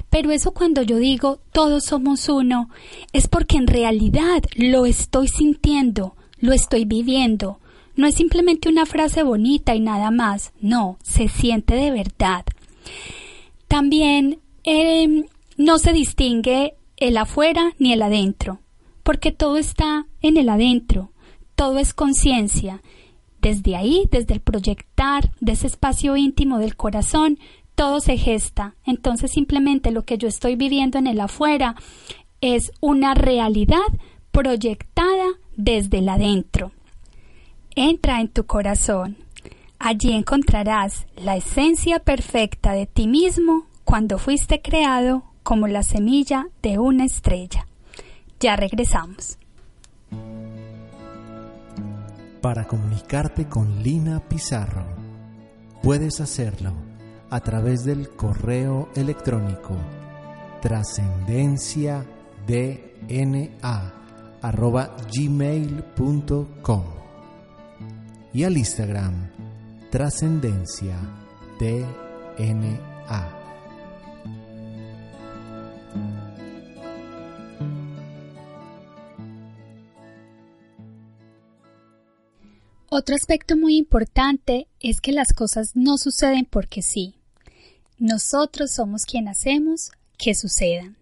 Pero 0.09 0.31
eso 0.31 0.51
cuando 0.51 0.81
yo 0.81 0.97
digo 0.97 1.39
todos 1.51 1.85
somos 1.85 2.29
uno, 2.29 2.69
es 3.11 3.27
porque 3.27 3.57
en 3.57 3.67
realidad 3.67 4.43
lo 4.55 4.85
estoy 4.85 5.27
sintiendo, 5.27 6.15
lo 6.39 6.53
estoy 6.53 6.85
viviendo. 6.85 7.59
No 7.95 8.07
es 8.07 8.15
simplemente 8.15 8.69
una 8.69 8.85
frase 8.85 9.23
bonita 9.23 9.75
y 9.75 9.79
nada 9.79 10.11
más, 10.11 10.51
no, 10.59 10.97
se 11.03 11.27
siente 11.27 11.75
de 11.75 11.91
verdad. 11.91 12.43
También 13.67 14.39
em, 14.63 15.25
no 15.57 15.77
se 15.79 15.93
distingue 15.93 16.75
el 16.97 17.17
afuera 17.17 17.73
ni 17.77 17.93
el 17.93 18.01
adentro, 18.01 18.59
porque 19.03 19.31
todo 19.31 19.57
está 19.57 20.07
en 20.21 20.37
el 20.37 20.49
adentro, 20.49 21.11
todo 21.55 21.79
es 21.79 21.93
conciencia. 21.93 22.81
Desde 23.41 23.75
ahí, 23.75 24.07
desde 24.11 24.33
el 24.33 24.39
proyectar 24.39 25.31
de 25.41 25.51
ese 25.53 25.67
espacio 25.67 26.15
íntimo 26.15 26.59
del 26.59 26.75
corazón, 26.75 27.39
todo 27.75 27.99
se 27.99 28.17
gesta. 28.17 28.75
Entonces 28.85 29.31
simplemente 29.31 29.91
lo 29.91 30.03
que 30.03 30.17
yo 30.17 30.27
estoy 30.27 30.55
viviendo 30.55 30.97
en 30.97 31.07
el 31.07 31.19
afuera 31.19 31.75
es 32.41 32.71
una 32.79 33.13
realidad 33.13 33.87
proyectada 34.31 35.27
desde 35.55 35.99
el 35.99 36.09
adentro. 36.09 36.71
Entra 37.75 38.21
en 38.21 38.27
tu 38.27 38.45
corazón. 38.45 39.17
Allí 39.79 40.13
encontrarás 40.13 41.07
la 41.17 41.35
esencia 41.35 41.99
perfecta 41.99 42.73
de 42.73 42.85
ti 42.85 43.07
mismo 43.07 43.65
cuando 43.83 44.17
fuiste 44.17 44.61
creado 44.61 45.23
como 45.43 45.67
la 45.67 45.83
semilla 45.83 46.47
de 46.61 46.79
una 46.79 47.05
estrella. 47.05 47.67
Ya 48.39 48.55
regresamos. 48.55 49.37
Para 52.43 52.67
comunicarte 52.67 53.47
con 53.47 53.81
Lina 53.81 54.19
Pizarro, 54.19 54.83
puedes 55.81 56.19
hacerlo 56.19 56.73
a 57.29 57.39
través 57.39 57.85
del 57.85 58.09
correo 58.09 58.89
electrónico 58.97 59.77
trascendencia 60.61 62.05
gmail.com 65.17 66.83
y 68.33 68.43
al 68.43 68.57
Instagram 68.57 69.31
trascendencia 69.89 70.97
DNA. 71.61 73.42
Otro 82.95 83.15
aspecto 83.15 83.57
muy 83.57 83.75
importante 83.75 84.67
es 84.79 85.01
que 85.01 85.13
las 85.13 85.33
cosas 85.33 85.75
no 85.75 85.97
suceden 85.97 86.45
porque 86.45 86.83
sí. 86.83 87.15
Nosotros 87.97 88.69
somos 88.69 89.05
quien 89.05 89.27
hacemos 89.27 89.89
que 90.15 90.35
sucedan. 90.35 90.95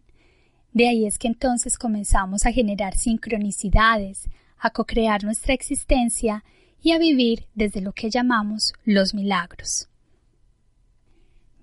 De 0.72 0.88
ahí 0.88 1.06
es 1.06 1.18
que 1.18 1.28
entonces 1.28 1.78
comenzamos 1.78 2.46
a 2.46 2.54
generar 2.54 2.96
sincronicidades, 2.96 4.30
a 4.58 4.70
co-crear 4.70 5.26
nuestra 5.26 5.54
existencia 5.54 6.46
y 6.82 6.94
a 6.94 6.98
vivir 6.98 7.48
desde 7.56 7.82
lo 7.82 7.92
que 7.92 8.10
llamamos 8.10 8.72
los 8.86 9.14
milagros. 9.14 9.90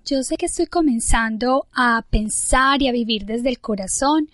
Yo 0.05 0.21
sé 0.21 0.37
que 0.37 0.45
estoy 0.45 0.67
comenzando 0.67 1.65
a 1.73 2.05
pensar 2.07 2.83
y 2.83 2.87
a 2.87 2.91
vivir 2.91 3.25
desde 3.25 3.49
el 3.49 3.59
corazón 3.59 4.29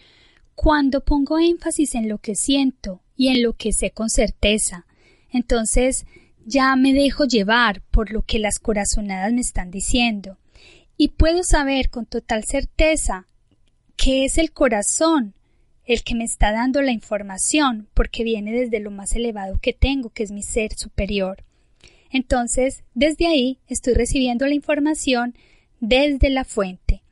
cuando 0.56 1.06
pongo 1.06 1.40
énfasis 1.40 1.96
en 1.96 2.10
lo 2.10 2.18
que 2.18 2.36
siento 2.36 3.00
y 3.16 3.30
en 3.30 3.42
lo 3.42 3.54
que 3.54 3.72
sé 3.72 3.92
con 3.92 4.10
certeza, 4.10 4.85
entonces 5.36 6.06
ya 6.46 6.76
me 6.76 6.94
dejo 6.94 7.26
llevar 7.26 7.82
por 7.92 8.12
lo 8.12 8.22
que 8.22 8.40
las 8.40 8.60
corazonadas 8.60 9.34
me 9.34 9.42
están 9.42 9.72
diciendo 9.72 10.38
y 10.98 11.10
puedo 11.10 11.44
saber 11.44 11.90
con 11.90 12.06
total 12.06 12.44
certeza 12.46 13.28
que 13.96 14.26
es 14.26 14.38
el 14.38 14.52
corazón 14.52 15.34
el 15.86 16.04
que 16.04 16.16
me 16.16 16.24
está 16.24 16.52
dando 16.52 16.82
la 16.82 16.92
información 16.92 17.88
porque 17.94 18.24
viene 18.24 18.52
desde 18.52 18.80
lo 18.80 18.92
más 18.92 19.14
elevado 19.16 19.60
que 19.62 19.74
tengo, 19.74 20.10
que 20.10 20.24
es 20.24 20.32
mi 20.32 20.42
ser 20.42 20.74
superior. 20.74 21.44
Entonces, 22.10 22.84
desde 22.94 23.28
ahí 23.28 23.60
estoy 23.68 23.94
recibiendo 23.94 24.48
la 24.48 24.56
información 24.56 25.36
desde 25.80 26.30
la 26.30 26.44
fuente. 26.44 27.04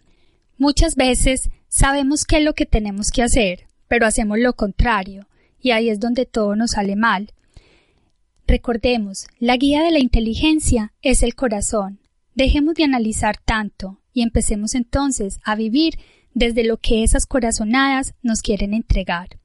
Muchas 0.58 0.96
veces 0.96 1.50
sabemos 1.68 2.26
qué 2.26 2.38
es 2.38 2.44
lo 2.44 2.54
que 2.54 2.66
tenemos 2.66 3.12
que 3.12 3.22
hacer, 3.22 3.68
pero 3.88 4.08
hacemos 4.08 4.40
lo 4.40 4.54
contrario, 4.54 5.28
y 5.60 5.72
ahí 5.72 5.90
es 5.90 6.00
donde 6.00 6.26
todo 6.26 6.56
nos 6.56 6.72
sale 6.72 6.96
mal. 6.96 7.32
Recordemos, 8.48 9.28
la 9.40 9.58
guía 9.58 9.84
de 9.84 9.92
la 9.92 10.00
inteligencia 10.00 10.94
es 11.02 11.24
el 11.24 11.36
corazón. 11.36 12.00
Dejemos 12.36 12.76
de 12.76 12.84
analizar 12.84 13.38
tanto 13.38 14.02
y 14.12 14.22
empecemos 14.22 14.76
entonces 14.76 15.40
a 15.44 15.56
vivir 15.56 15.98
desde 16.34 16.64
lo 16.64 16.78
que 16.78 17.04
esas 17.04 17.26
corazonadas 17.26 18.14
nos 18.22 18.42
quieren 18.42 18.74
entregar. 18.74 19.40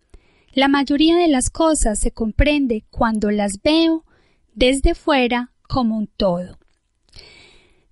La 0.53 0.69
mayoría 0.69 1.17
de 1.17 1.29
las 1.29 1.51
cosas 1.51 1.99
se 1.99 2.11
comprende 2.11 2.85
cuando 2.91 3.31
las 3.31 3.63
veo 3.63 4.05
desde 4.55 4.95
fuera 4.95 5.53
como 5.69 5.97
un 5.97 6.09
todo. 6.09 6.59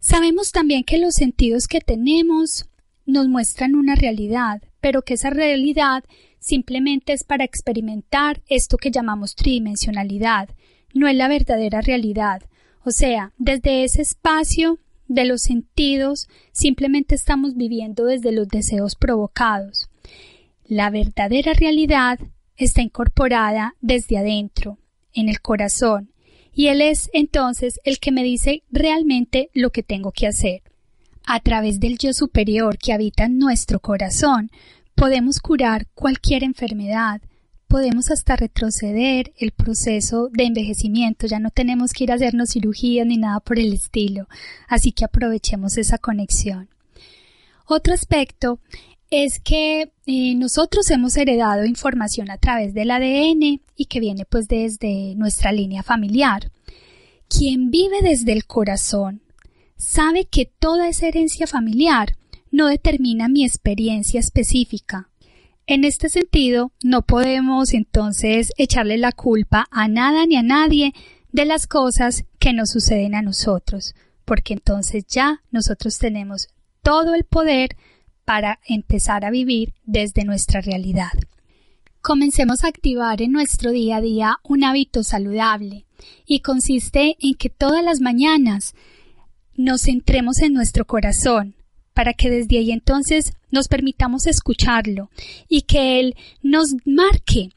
Sabemos 0.00 0.52
también 0.52 0.82
que 0.84 0.98
los 0.98 1.14
sentidos 1.14 1.66
que 1.68 1.80
tenemos 1.80 2.68
nos 3.04 3.28
muestran 3.28 3.74
una 3.74 3.94
realidad, 3.94 4.62
pero 4.80 5.02
que 5.02 5.14
esa 5.14 5.30
realidad 5.30 6.04
simplemente 6.38 7.12
es 7.12 7.24
para 7.24 7.44
experimentar 7.44 8.42
esto 8.48 8.76
que 8.76 8.90
llamamos 8.90 9.34
tridimensionalidad, 9.34 10.48
no 10.96 11.08
es 11.08 11.16
la 11.16 11.28
verdadera 11.28 11.80
realidad. 11.80 12.42
O 12.84 12.90
sea, 12.90 13.32
desde 13.38 13.84
ese 13.84 14.02
espacio 14.02 14.78
de 15.08 15.24
los 15.24 15.42
sentidos 15.42 16.28
simplemente 16.52 17.14
estamos 17.14 17.56
viviendo 17.56 18.04
desde 18.04 18.32
los 18.32 18.48
deseos 18.48 18.96
provocados. 18.96 19.88
La 20.64 20.90
verdadera 20.90 21.52
realidad 21.52 22.18
está 22.56 22.82
incorporada 22.82 23.74
desde 23.80 24.18
adentro, 24.18 24.78
en 25.12 25.28
el 25.28 25.40
corazón, 25.40 26.10
y 26.52 26.68
Él 26.68 26.80
es 26.80 27.10
entonces 27.12 27.80
el 27.84 27.98
que 27.98 28.12
me 28.12 28.24
dice 28.24 28.62
realmente 28.70 29.50
lo 29.52 29.70
que 29.70 29.82
tengo 29.82 30.10
que 30.10 30.26
hacer. 30.26 30.62
A 31.26 31.40
través 31.40 31.80
del 31.80 31.98
yo 31.98 32.12
superior 32.12 32.78
que 32.78 32.92
habita 32.92 33.24
en 33.24 33.38
nuestro 33.38 33.80
corazón, 33.80 34.50
podemos 34.94 35.40
curar 35.40 35.86
cualquier 35.94 36.44
enfermedad, 36.44 37.20
podemos 37.68 38.10
hasta 38.10 38.36
retroceder 38.36 39.32
el 39.38 39.52
proceso 39.52 40.28
de 40.32 40.44
envejecimiento, 40.44 41.26
ya 41.26 41.38
no 41.38 41.50
tenemos 41.50 41.92
que 41.92 42.04
ir 42.04 42.12
a 42.12 42.14
hacernos 42.14 42.50
cirugía 42.50 43.04
ni 43.04 43.16
nada 43.16 43.40
por 43.40 43.58
el 43.58 43.72
estilo, 43.72 44.28
así 44.68 44.92
que 44.92 45.04
aprovechemos 45.04 45.76
esa 45.76 45.98
conexión. 45.98 46.68
Otro 47.66 47.94
aspecto 47.94 48.60
es 49.10 49.40
que 49.40 49.92
eh, 50.06 50.34
nosotros 50.34 50.90
hemos 50.90 51.16
heredado 51.16 51.64
información 51.64 52.30
a 52.30 52.38
través 52.38 52.74
del 52.74 52.90
ADN 52.90 53.60
y 53.76 53.86
que 53.88 54.00
viene 54.00 54.24
pues 54.24 54.48
desde 54.48 55.14
nuestra 55.16 55.52
línea 55.52 55.82
familiar. 55.82 56.50
Quien 57.28 57.70
vive 57.70 58.02
desde 58.02 58.32
el 58.32 58.46
corazón 58.46 59.20
sabe 59.76 60.24
que 60.24 60.46
toda 60.46 60.88
esa 60.88 61.06
herencia 61.06 61.46
familiar 61.46 62.16
no 62.50 62.68
determina 62.68 63.28
mi 63.28 63.44
experiencia 63.44 64.20
específica, 64.20 65.10
en 65.66 65.84
este 65.84 66.08
sentido, 66.08 66.72
no 66.82 67.02
podemos 67.02 67.74
entonces 67.74 68.52
echarle 68.56 68.98
la 68.98 69.12
culpa 69.12 69.66
a 69.70 69.88
nada 69.88 70.24
ni 70.24 70.36
a 70.36 70.42
nadie 70.42 70.94
de 71.32 71.44
las 71.44 71.66
cosas 71.66 72.24
que 72.38 72.52
nos 72.52 72.70
suceden 72.70 73.14
a 73.14 73.22
nosotros, 73.22 73.94
porque 74.24 74.54
entonces 74.54 75.04
ya 75.08 75.42
nosotros 75.50 75.98
tenemos 75.98 76.48
todo 76.82 77.14
el 77.14 77.24
poder 77.24 77.76
para 78.24 78.60
empezar 78.66 79.24
a 79.24 79.30
vivir 79.30 79.74
desde 79.84 80.24
nuestra 80.24 80.60
realidad. 80.60 81.10
Comencemos 82.00 82.62
a 82.62 82.68
activar 82.68 83.20
en 83.20 83.32
nuestro 83.32 83.72
día 83.72 83.96
a 83.96 84.00
día 84.00 84.36
un 84.44 84.62
hábito 84.62 85.02
saludable 85.02 85.84
y 86.24 86.40
consiste 86.40 87.16
en 87.18 87.34
que 87.34 87.50
todas 87.50 87.82
las 87.82 88.00
mañanas 88.00 88.74
nos 89.56 89.82
centremos 89.82 90.38
en 90.38 90.52
nuestro 90.52 90.84
corazón, 90.84 91.55
para 91.96 92.12
que 92.12 92.28
desde 92.28 92.58
ahí 92.58 92.72
entonces 92.72 93.32
nos 93.50 93.68
permitamos 93.68 94.26
escucharlo 94.26 95.08
y 95.48 95.62
que 95.62 95.98
Él 95.98 96.14
nos 96.42 96.74
marque 96.84 97.52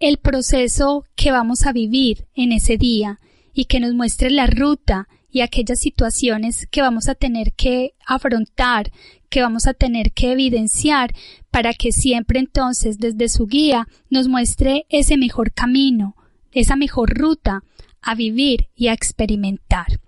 el 0.00 0.16
proceso 0.16 1.04
que 1.14 1.30
vamos 1.30 1.66
a 1.66 1.72
vivir 1.74 2.26
en 2.34 2.52
ese 2.52 2.78
día 2.78 3.20
y 3.52 3.66
que 3.66 3.80
nos 3.80 3.92
muestre 3.92 4.30
la 4.30 4.46
ruta 4.46 5.06
y 5.30 5.42
aquellas 5.42 5.80
situaciones 5.80 6.66
que 6.70 6.80
vamos 6.80 7.10
a 7.10 7.14
tener 7.14 7.52
que 7.52 7.92
afrontar, 8.06 8.90
que 9.28 9.42
vamos 9.42 9.66
a 9.66 9.74
tener 9.74 10.12
que 10.12 10.32
evidenciar 10.32 11.14
para 11.50 11.74
que 11.74 11.92
siempre 11.92 12.40
entonces 12.40 12.96
desde 12.98 13.28
su 13.28 13.46
guía 13.46 13.86
nos 14.08 14.28
muestre 14.28 14.86
ese 14.88 15.18
mejor 15.18 15.52
camino, 15.52 16.16
esa 16.52 16.74
mejor 16.74 17.18
ruta 17.18 17.62
a 18.00 18.14
vivir 18.14 18.68
y 18.74 18.88
a 18.88 18.94
experimentar. 18.94 20.00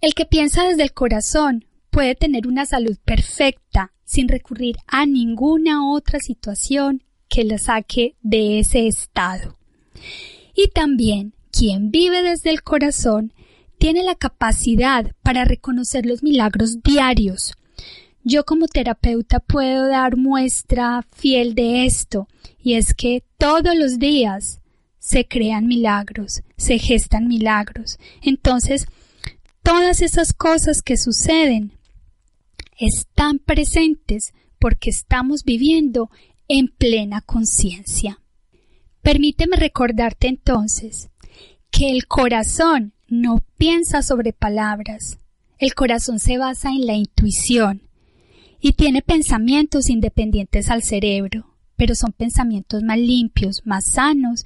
El 0.00 0.14
que 0.14 0.26
piensa 0.26 0.64
desde 0.64 0.82
el 0.82 0.92
corazón 0.92 1.64
puede 1.90 2.14
tener 2.14 2.46
una 2.46 2.66
salud 2.66 2.96
perfecta 3.04 3.92
sin 4.04 4.28
recurrir 4.28 4.76
a 4.86 5.06
ninguna 5.06 5.90
otra 5.90 6.18
situación 6.18 7.02
que 7.28 7.44
la 7.44 7.58
saque 7.58 8.16
de 8.22 8.58
ese 8.58 8.86
estado. 8.86 9.56
Y 10.54 10.68
también 10.68 11.34
quien 11.52 11.90
vive 11.90 12.22
desde 12.22 12.50
el 12.50 12.62
corazón 12.62 13.32
tiene 13.78 14.02
la 14.02 14.14
capacidad 14.14 15.12
para 15.22 15.44
reconocer 15.44 16.06
los 16.06 16.22
milagros 16.22 16.82
diarios. 16.82 17.54
Yo 18.22 18.44
como 18.44 18.68
terapeuta 18.68 19.40
puedo 19.40 19.86
dar 19.86 20.16
muestra 20.16 21.06
fiel 21.12 21.54
de 21.54 21.86
esto, 21.86 22.28
y 22.62 22.74
es 22.74 22.92
que 22.92 23.24
todos 23.38 23.74
los 23.74 23.98
días 23.98 24.60
se 24.98 25.26
crean 25.26 25.66
milagros, 25.66 26.42
se 26.58 26.78
gestan 26.78 27.26
milagros. 27.26 27.98
Entonces, 28.20 28.86
todas 29.62 30.02
esas 30.02 30.34
cosas 30.34 30.82
que 30.82 30.98
suceden 30.98 31.72
están 32.80 33.38
presentes 33.38 34.32
porque 34.58 34.90
estamos 34.90 35.44
viviendo 35.44 36.10
en 36.48 36.68
plena 36.68 37.20
conciencia. 37.20 38.20
Permíteme 39.02 39.56
recordarte 39.56 40.26
entonces 40.26 41.10
que 41.70 41.90
el 41.90 42.06
corazón 42.06 42.92
no 43.06 43.38
piensa 43.56 44.02
sobre 44.02 44.32
palabras. 44.32 45.18
El 45.58 45.74
corazón 45.74 46.18
se 46.18 46.38
basa 46.38 46.70
en 46.70 46.86
la 46.86 46.94
intuición 46.94 47.82
y 48.60 48.72
tiene 48.72 49.02
pensamientos 49.02 49.88
independientes 49.88 50.70
al 50.70 50.82
cerebro, 50.82 51.56
pero 51.76 51.94
son 51.94 52.12
pensamientos 52.12 52.82
más 52.82 52.98
limpios, 52.98 53.62
más 53.64 53.86
sanos 53.86 54.44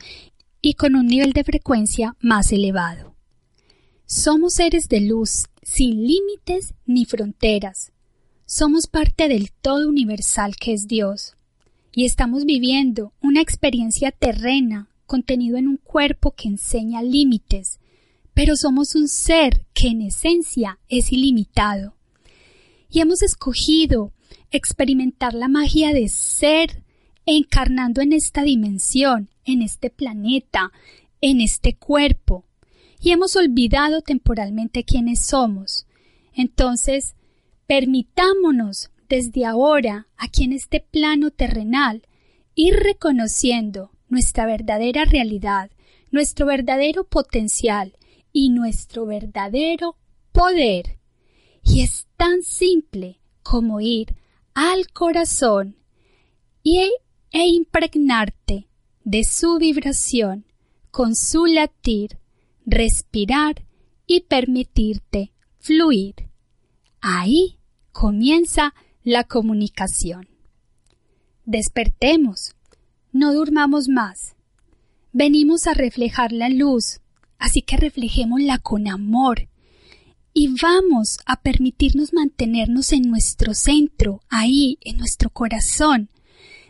y 0.61 0.75
con 0.75 0.97
un 0.97 1.07
nivel 1.07 1.33
de 1.33 1.44
frecuencia 1.44 2.16
más 2.20 2.53
elevado. 2.53 3.16
Somos 4.07 4.55
seres 4.55 4.88
de 4.88 5.01
luz, 5.01 5.44
sin 5.62 6.07
límites 6.07 6.75
ni 6.85 7.05
fronteras. 7.07 7.93
Somos 8.56 8.86
parte 8.86 9.26
del 9.26 9.50
todo 9.50 9.88
universal 9.88 10.54
que 10.54 10.74
es 10.74 10.86
Dios, 10.86 11.34
y 11.90 12.04
estamos 12.04 12.44
viviendo 12.44 13.12
una 13.20 13.40
experiencia 13.40 14.12
terrena 14.12 14.88
contenido 15.06 15.56
en 15.56 15.66
un 15.66 15.76
cuerpo 15.76 16.36
que 16.36 16.46
enseña 16.46 17.02
límites, 17.02 17.80
pero 18.32 18.54
somos 18.54 18.94
un 18.94 19.08
ser 19.08 19.66
que 19.74 19.88
en 19.88 20.02
esencia 20.02 20.78
es 20.88 21.10
ilimitado. 21.10 21.96
Y 22.88 23.00
hemos 23.00 23.24
escogido 23.24 24.12
experimentar 24.52 25.34
la 25.34 25.48
magia 25.48 25.92
de 25.92 26.08
ser 26.08 26.84
encarnando 27.26 28.02
en 28.02 28.12
esta 28.12 28.44
dimensión, 28.44 29.30
en 29.44 29.62
este 29.62 29.90
planeta, 29.90 30.70
en 31.20 31.40
este 31.40 31.74
cuerpo, 31.74 32.44
y 33.00 33.10
hemos 33.10 33.34
olvidado 33.34 34.00
temporalmente 34.00 34.84
quiénes 34.84 35.26
somos. 35.26 35.86
Entonces, 36.32 37.16
permitámonos 37.66 38.90
desde 39.09 39.44
ahora, 39.44 40.09
aquí 40.16 40.44
en 40.44 40.53
este 40.53 40.81
plano 40.81 41.31
terrenal, 41.31 42.07
ir 42.55 42.74
reconociendo 42.74 43.90
nuestra 44.09 44.46
verdadera 44.46 45.05
realidad, 45.05 45.70
nuestro 46.11 46.46
verdadero 46.46 47.05
potencial 47.05 47.96
y 48.33 48.50
nuestro 48.50 49.07
verdadero 49.07 49.96
poder. 50.33 50.98
Y 51.62 51.83
es 51.83 52.07
tan 52.16 52.42
simple 52.42 53.20
como 53.42 53.81
ir 53.81 54.14
al 54.55 54.88
corazón 54.92 55.77
y, 56.62 56.90
e 57.31 57.46
impregnarte 57.46 58.68
de 59.03 59.24
su 59.24 59.59
vibración 59.59 60.46
con 60.90 61.16
su 61.16 61.46
latir, 61.46 62.18
respirar 62.64 63.66
y 64.07 64.20
permitirte 64.20 65.33
fluir. 65.59 66.14
Ahí 67.06 67.58
comienza 67.92 68.72
la 69.02 69.24
comunicación. 69.24 70.26
Despertemos, 71.44 72.56
no 73.12 73.34
durmamos 73.34 73.90
más. 73.90 74.36
Venimos 75.12 75.66
a 75.66 75.74
reflejar 75.74 76.32
la 76.32 76.48
luz, 76.48 77.00
así 77.38 77.60
que 77.60 77.76
reflejémosla 77.76 78.56
con 78.56 78.88
amor. 78.88 79.50
Y 80.32 80.54
vamos 80.62 81.18
a 81.26 81.42
permitirnos 81.42 82.14
mantenernos 82.14 82.90
en 82.94 83.02
nuestro 83.02 83.52
centro, 83.52 84.22
ahí, 84.30 84.78
en 84.80 84.96
nuestro 84.96 85.28
corazón, 85.28 86.08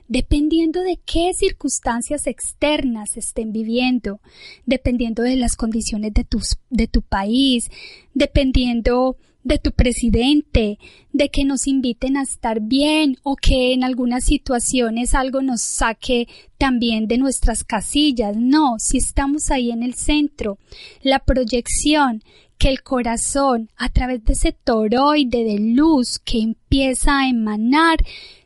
dependiendo 0.09 0.83
de 0.83 0.99
qué 1.07 1.33
circunstancias 1.33 2.27
externas 2.27 3.17
estén 3.17 3.53
viviendo, 3.53 4.21
dependiendo 4.67 5.23
de 5.23 5.37
las 5.37 5.55
condiciones 5.55 6.13
de, 6.13 6.27
de 6.71 6.89
tu 6.89 7.03
país, 7.03 7.71
dependiendo 8.15 9.17
de 9.45 9.59
tu 9.59 9.73
presidente, 9.73 10.79
de 11.13 11.29
que 11.29 11.45
nos 11.45 11.67
inviten 11.67 12.17
a 12.17 12.23
estar 12.23 12.61
bien 12.61 13.19
o 13.23 13.37
que 13.37 13.75
en 13.75 13.85
algunas 13.85 14.25
situaciones 14.25 15.15
algo 15.15 15.43
nos 15.43 15.61
saque 15.61 16.27
también 16.59 17.07
de 17.07 17.19
nuestras 17.19 17.63
casillas. 17.63 18.37
No, 18.37 18.77
si 18.79 18.99
estamos 18.99 19.51
ahí 19.51 19.71
en 19.71 19.83
el 19.83 19.95
centro, 19.95 20.59
la 21.03 21.19
proyección 21.21 22.23
que 22.59 22.69
el 22.69 22.83
corazón, 22.83 23.69
a 23.77 23.91
través 23.91 24.25
de 24.25 24.33
ese 24.33 24.53
toroide 24.53 25.45
de 25.45 25.59
luz 25.59 26.19
que 26.19 26.39
empieza 26.39 27.21
a 27.21 27.29
emanar, 27.29 27.99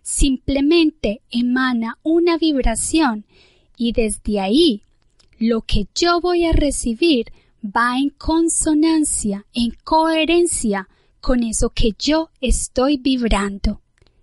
simplemente 0.03 1.21
emana 1.31 1.99
una 2.03 2.39
vibración 2.39 3.25
y 3.77 3.93
desde 3.93 4.41
ahí 4.41 4.83
lo 5.39 5.61
que 5.61 5.87
yo 5.95 6.21
voy 6.21 6.45
a 6.45 6.53
recibir 6.53 7.27
va 7.63 7.99
en 7.99 8.11
consonancia, 8.11 9.47
en 9.53 9.73
coherencia 9.85 10.89
con 11.21 11.43
eso 11.43 11.71
que 11.71 11.93
yo 11.99 12.31
estoy 12.41 12.97
vibrando. 12.97 13.83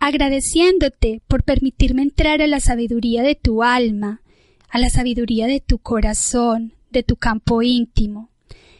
Agradeciéndote 0.00 1.20
por 1.28 1.44
permitirme 1.44 2.00
entrar 2.02 2.42
a 2.42 2.46
la 2.46 2.60
sabiduría 2.60 3.22
de 3.22 3.34
tu 3.34 3.62
alma, 3.62 4.22
a 4.68 4.78
la 4.78 4.88
sabiduría 4.88 5.46
de 5.46 5.60
tu 5.60 5.78
corazón, 5.78 6.72
de 6.90 7.02
tu 7.02 7.16
campo 7.16 7.60
íntimo 7.62 8.30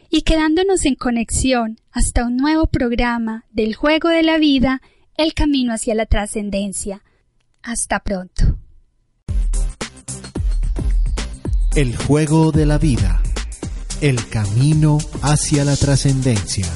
y 0.09 0.21
quedándonos 0.21 0.85
en 0.85 0.95
conexión 0.95 1.79
hasta 1.91 2.25
un 2.25 2.37
nuevo 2.37 2.67
programa 2.67 3.45
del 3.51 3.75
juego 3.75 4.09
de 4.09 4.23
la 4.23 4.37
vida, 4.37 4.81
el 5.17 5.33
camino 5.33 5.73
hacia 5.73 5.95
la 5.95 6.05
trascendencia. 6.05 7.03
Hasta 7.63 7.99
pronto. 7.99 8.57
El 11.75 11.95
juego 11.97 12.51
de 12.51 12.65
la 12.65 12.77
vida, 12.77 13.21
el 14.01 14.27
camino 14.29 14.97
hacia 15.21 15.65
la 15.65 15.75
trascendencia. 15.75 16.67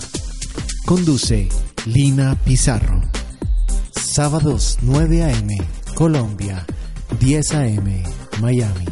Conduce 0.85 1.47
Lina 1.85 2.35
Pizarro. 2.43 3.01
Sábados 3.91 4.77
9 4.81 5.23
a.m. 5.23 5.57
Colombia, 5.95 6.65
10 7.19 7.53
a.m. 7.53 8.03
Miami. 8.41 8.85